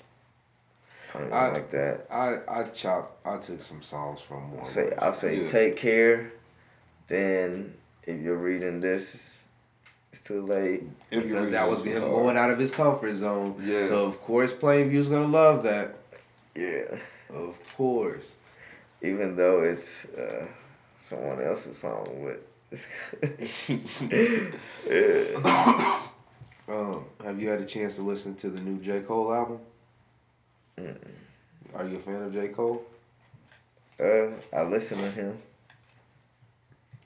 [1.16, 2.06] I don't I- like that.
[2.12, 3.26] I I chopped.
[3.26, 4.66] I took some songs from one.
[4.66, 5.48] Say I'll say Yeah.
[5.48, 6.32] Take Care.
[7.08, 7.74] Then
[8.04, 9.46] if you're reading this,
[10.12, 10.84] it's too late.
[11.12, 12.12] If because that was him hard.
[12.14, 13.56] going out of his comfort zone.
[13.64, 13.86] Yeah.
[13.86, 15.96] So of course, Plainview's gonna love that.
[16.56, 16.98] Yeah.
[17.34, 18.36] Of course.
[19.02, 20.46] Even though it's uh,
[20.98, 22.40] someone else's song with.
[24.90, 26.02] yeah.
[26.70, 29.60] Um, have you had a chance to listen to the new J Cole album?
[31.74, 32.84] Are you a fan of J Cole?
[34.00, 35.40] Uh, I listen to him.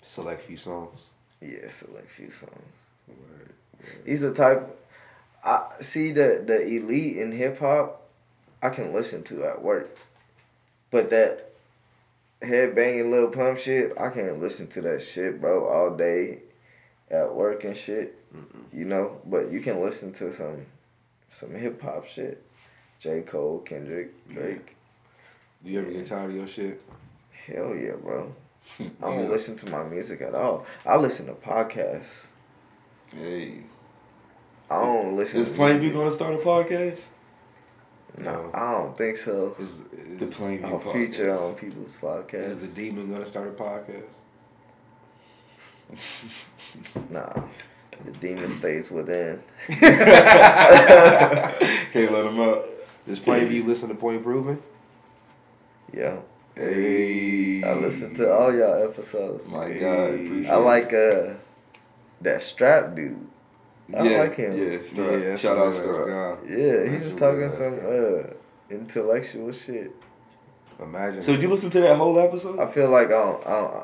[0.01, 1.09] Select few songs.
[1.39, 2.53] Yeah, select few songs.
[4.05, 4.77] He's the type.
[5.43, 8.09] I see the the elite in hip hop.
[8.61, 9.97] I can listen to at work,
[10.91, 11.50] but that
[12.41, 16.39] head banging little pump shit, I can't listen to that shit, bro, all day
[17.09, 18.17] at work and shit.
[18.71, 20.65] You know, but you can listen to some
[21.29, 22.41] some hip hop shit.
[22.99, 24.75] J Cole, Kendrick, Drake.
[25.63, 26.81] Do you ever get tired of your shit?
[27.45, 28.33] Hell yeah, bro.
[28.79, 29.29] I don't Yeah.
[29.29, 30.65] listen to my music at all.
[30.85, 32.27] I listen to podcasts.
[33.15, 33.63] Hey.
[34.69, 35.41] I don't listen.
[35.41, 37.07] Is to Plainview gonna start a podcast?
[38.17, 39.55] No, I don't think so.
[39.59, 40.93] Is, The is, Plainview I'll podcast.
[40.93, 42.49] feature on people's podcasts.
[42.49, 44.03] is the demon gonna start a podcast?
[47.09, 47.33] Nah,
[48.05, 49.41] the demon stays within.
[49.67, 49.83] Can't
[52.11, 52.65] let him up.
[53.05, 54.61] Does Plainview listen to Point Proven?
[55.93, 56.17] Yeah,
[56.55, 57.61] Hey.
[57.63, 59.49] I listen to all y'all episodes.
[59.49, 60.25] My God, Hey.
[60.25, 61.33] appreciate I like uh
[62.21, 63.27] that strap dude.
[63.95, 64.51] I yeah, like him.
[64.51, 65.11] Yeah, Strap.
[65.11, 66.37] Yeah, that's Shout out real nice guy.
[66.49, 68.23] Yeah, he That's was talking some uh
[68.69, 69.91] intellectual shit.
[70.81, 71.21] Imagine.
[71.23, 72.59] So did you listen to that whole episode?
[72.59, 73.83] I feel like I don't, I don't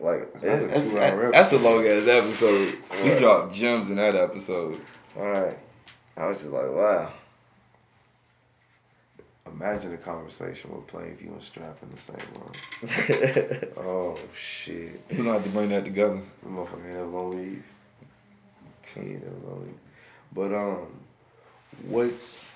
[0.00, 0.32] like.
[0.40, 2.78] That's a That's, two-hour that's a long ass episode.
[3.02, 3.18] We What?
[3.18, 4.80] dropped gems in that episode.
[5.16, 5.58] all right,
[6.16, 7.12] I was just like, wow.
[9.46, 13.70] Imagine a conversation with Plainview and Strap in the same room.
[13.86, 15.00] oh shit.
[15.10, 16.20] We're gonna have to bring that together.
[16.42, 17.64] The motherfucker ain't never gonna leave.
[18.90, 19.66] He ain't never gonna.
[20.32, 21.00] But um,
[21.86, 22.46] what's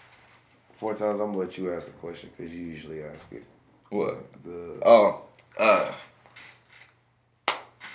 [0.79, 1.21] four times?
[1.21, 3.45] I'm gonna let you ask the question because you usually ask it.
[3.91, 4.25] What?
[4.45, 5.23] The Oh,
[5.59, 5.93] uh,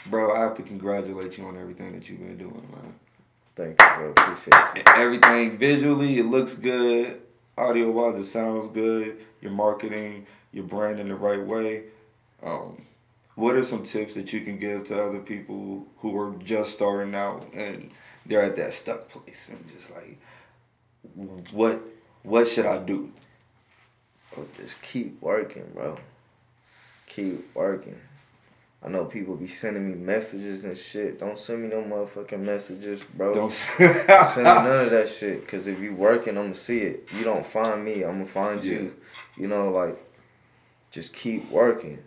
[0.07, 2.93] bro, I have to congratulate you on everything that you've been doing, man.
[3.55, 4.09] Thank you, bro.
[4.11, 4.81] Appreciate you.
[4.87, 7.21] Everything visually, it looks good.
[7.57, 9.17] Audio wise, it sounds good.
[9.41, 11.83] Your marketing, your brand in the right way.
[12.41, 12.83] Um,
[13.35, 17.15] what are some tips that you can give to other people who are just starting
[17.15, 17.91] out and
[18.25, 20.19] they're at that stuck place and just like,
[21.51, 21.81] what,
[22.23, 23.11] what should I do?
[24.37, 25.97] Oh, just keep working, bro.
[27.07, 27.99] Keep working.
[28.85, 31.19] I know people be sending me messages and shit.
[31.19, 33.33] Don't send me no motherfucking messages, bro.
[33.33, 33.39] Don't.
[33.47, 33.51] Don't
[34.29, 35.47] send me none of that shit.
[35.47, 37.09] Cause if you working, I'ma see it.
[37.17, 38.95] You don't find me, I'ma find you.
[39.37, 39.97] You know, like,
[40.91, 41.99] just keep working,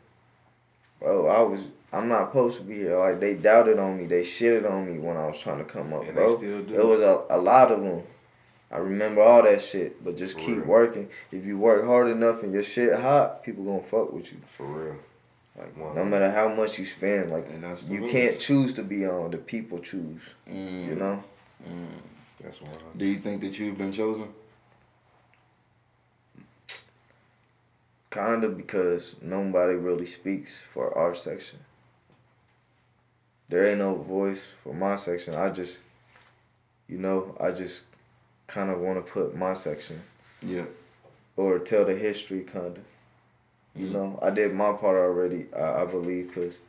[1.00, 1.28] bro.
[1.28, 2.98] I was, I'm not supposed to be here.
[2.98, 5.92] Like they doubted on me, they shitted on me when I was trying to come
[5.92, 6.36] up, And they bro.
[6.36, 6.74] still do.
[6.80, 8.02] It was a, a lot of them.
[8.70, 10.66] I remember all that shit, but just For keep real.
[10.66, 11.08] working.
[11.30, 14.38] If you work hard enough and your shit hot, people gonna fuck with you.
[14.48, 14.96] for real.
[15.56, 15.92] Like Wow.
[15.94, 18.10] no matter how much you spend, like And that's you rules.
[18.12, 19.30] can't choose to be on.
[19.30, 20.34] The people choose.
[20.50, 21.24] Mm, You know.
[21.66, 21.86] mm.
[22.40, 22.68] That's why.
[22.96, 24.28] Do you think that you've been chosen?
[28.10, 31.60] Kinda because nobody really speaks for our section.
[33.48, 35.34] There ain't no voice for my section.
[35.34, 35.80] I just,
[36.88, 37.82] you know, I just
[38.46, 40.02] kind of want to put my section
[40.42, 40.66] Yeah.
[41.36, 42.84] or tell the history, kind of.
[43.74, 43.92] You Mhm.
[43.92, 45.46] know, I did my part already.
[45.54, 46.60] I, I believe because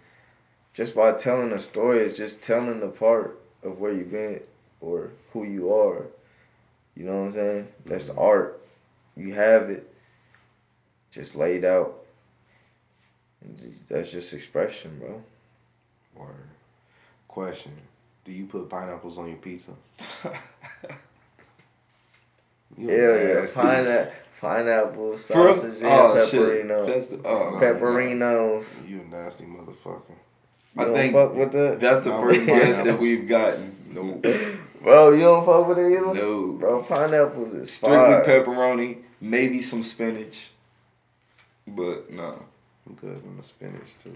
[0.73, 4.41] just by telling a story is just telling the part of where you've been
[4.81, 6.05] or who you are.
[6.95, 7.67] You know what I'm saying?
[7.85, 8.61] That's art.
[9.15, 9.91] You have it,
[11.11, 12.03] just laid out.
[13.87, 15.23] That's just expression, bro.
[16.15, 16.35] Word.
[17.37, 17.73] Question:
[18.25, 19.69] Do you put pineapples on your pizza?
[22.75, 24.11] You Hell yeah, pineapple,
[24.41, 26.87] pineapple, sausage, Oh, pepperino.
[26.87, 28.89] That's the, oh, Pepperinos.
[28.89, 30.09] You a nasty motherfucker.
[30.09, 33.75] You I don't think fuck with that, That's the No, first guest that we've gotten.
[33.93, 34.23] Nope.
[34.81, 35.11] bro.
[35.11, 36.53] You don't fuck with it either, No.
[36.53, 36.81] bro.
[36.81, 38.23] Pineapples is Strictly fire.
[38.25, 40.49] pepperoni, maybe some spinach.
[41.67, 42.43] But no.
[42.87, 44.15] I'm good on the spinach too.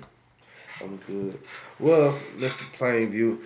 [0.82, 1.40] I'm good.
[1.80, 2.64] Well, Mr.
[2.78, 3.40] Plainview,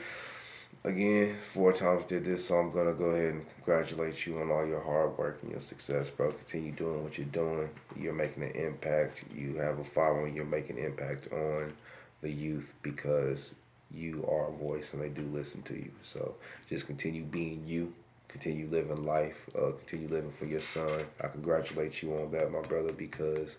[0.83, 4.65] again, four times did this, so I'm gonna go ahead and congratulate you on all
[4.65, 6.31] your hard work and your success, bro.
[6.31, 7.69] Continue doing what you're doing.
[7.97, 9.25] You're making an impact.
[9.35, 10.35] You have a following.
[10.35, 11.73] You're making an impact on
[12.21, 13.55] the youth because
[13.93, 15.91] you are a voice and they do listen to you.
[16.03, 16.35] So
[16.69, 17.93] just continue being you.
[18.29, 19.49] Continue living life.
[19.57, 20.89] Uh, continue living for your son.
[21.23, 23.57] I congratulate you on that, my brother, because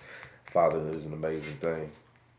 [0.53, 1.91] fatherhood is an amazing thing.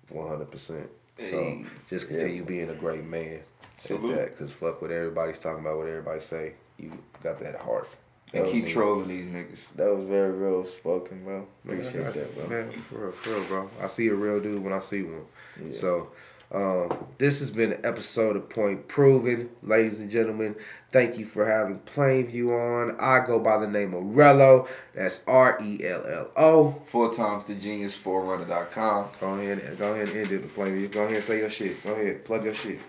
[0.09, 0.89] One hundred percent.
[1.19, 3.41] So just continue being a great man.
[3.89, 6.53] At that, cause fuck what everybody's talking about, what everybody say.
[6.77, 6.91] You
[7.23, 7.87] got that heart.
[8.33, 8.71] And keep me.
[8.71, 9.73] trolling these niggas.
[9.75, 11.47] That was very real spoken, bro.
[11.63, 12.47] Man, Appreciate I- that, bro.
[12.47, 13.69] Man, for real, for real, bro.
[13.81, 15.25] I see a real dude when I see one.
[15.63, 15.71] Yeah.
[15.71, 16.09] So,
[16.51, 19.49] um, this has been an episode of Point Proven.
[19.61, 20.55] Ladies and gentlemen,
[20.91, 22.97] thank you for having Plainview on.
[23.01, 24.67] I go by the name of Rello.
[24.95, 26.81] That's R E L L O.
[26.85, 29.09] Four times the genius4runner.com.
[29.19, 30.89] Go ahead, go ahead and end it, the Plainview.
[30.89, 31.83] Go ahead and say your shit.
[31.83, 32.79] Go ahead, plug your shit.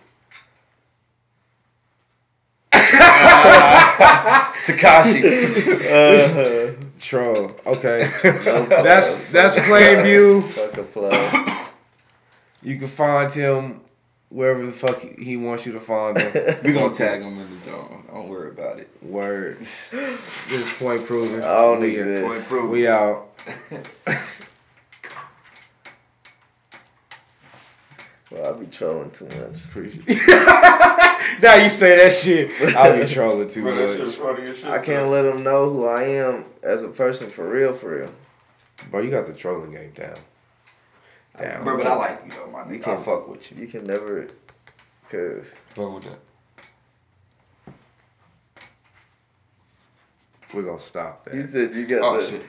[4.68, 5.24] Tekashi.
[5.90, 7.50] Uh, Troll.
[7.66, 8.08] Okay.
[8.22, 10.44] that's that's Plainview.
[10.44, 11.47] Fuck a plug.
[12.62, 13.80] You can find him
[14.30, 16.56] wherever the fuck he wants you to find him.
[16.64, 18.12] we gonna tag him in the joint.
[18.12, 18.90] Don't worry about it.
[19.02, 19.90] Words.
[19.90, 21.42] This is Point Proven.
[21.42, 22.26] I don't we, exist.
[22.26, 22.70] Point proven.
[22.70, 23.28] we out.
[28.30, 29.64] Well, I be trolling too much.
[29.64, 30.06] Appreciate
[31.42, 32.76] Now you say that shit.
[32.76, 34.64] I'll be trolling too much.
[34.64, 38.10] I can't let them know who I am as a person for real, for real.
[38.90, 40.16] Bro, you got the trolling game down.
[41.38, 41.64] Down.
[41.64, 42.82] Bro, but I like you though, my You nigga.
[42.82, 43.58] I can't- fuck with you.
[43.64, 44.26] You can never,
[45.08, 46.18] cause Fuck with that.
[50.54, 51.34] We're gonna stop that.
[51.34, 52.42] you said you got Oh the shit.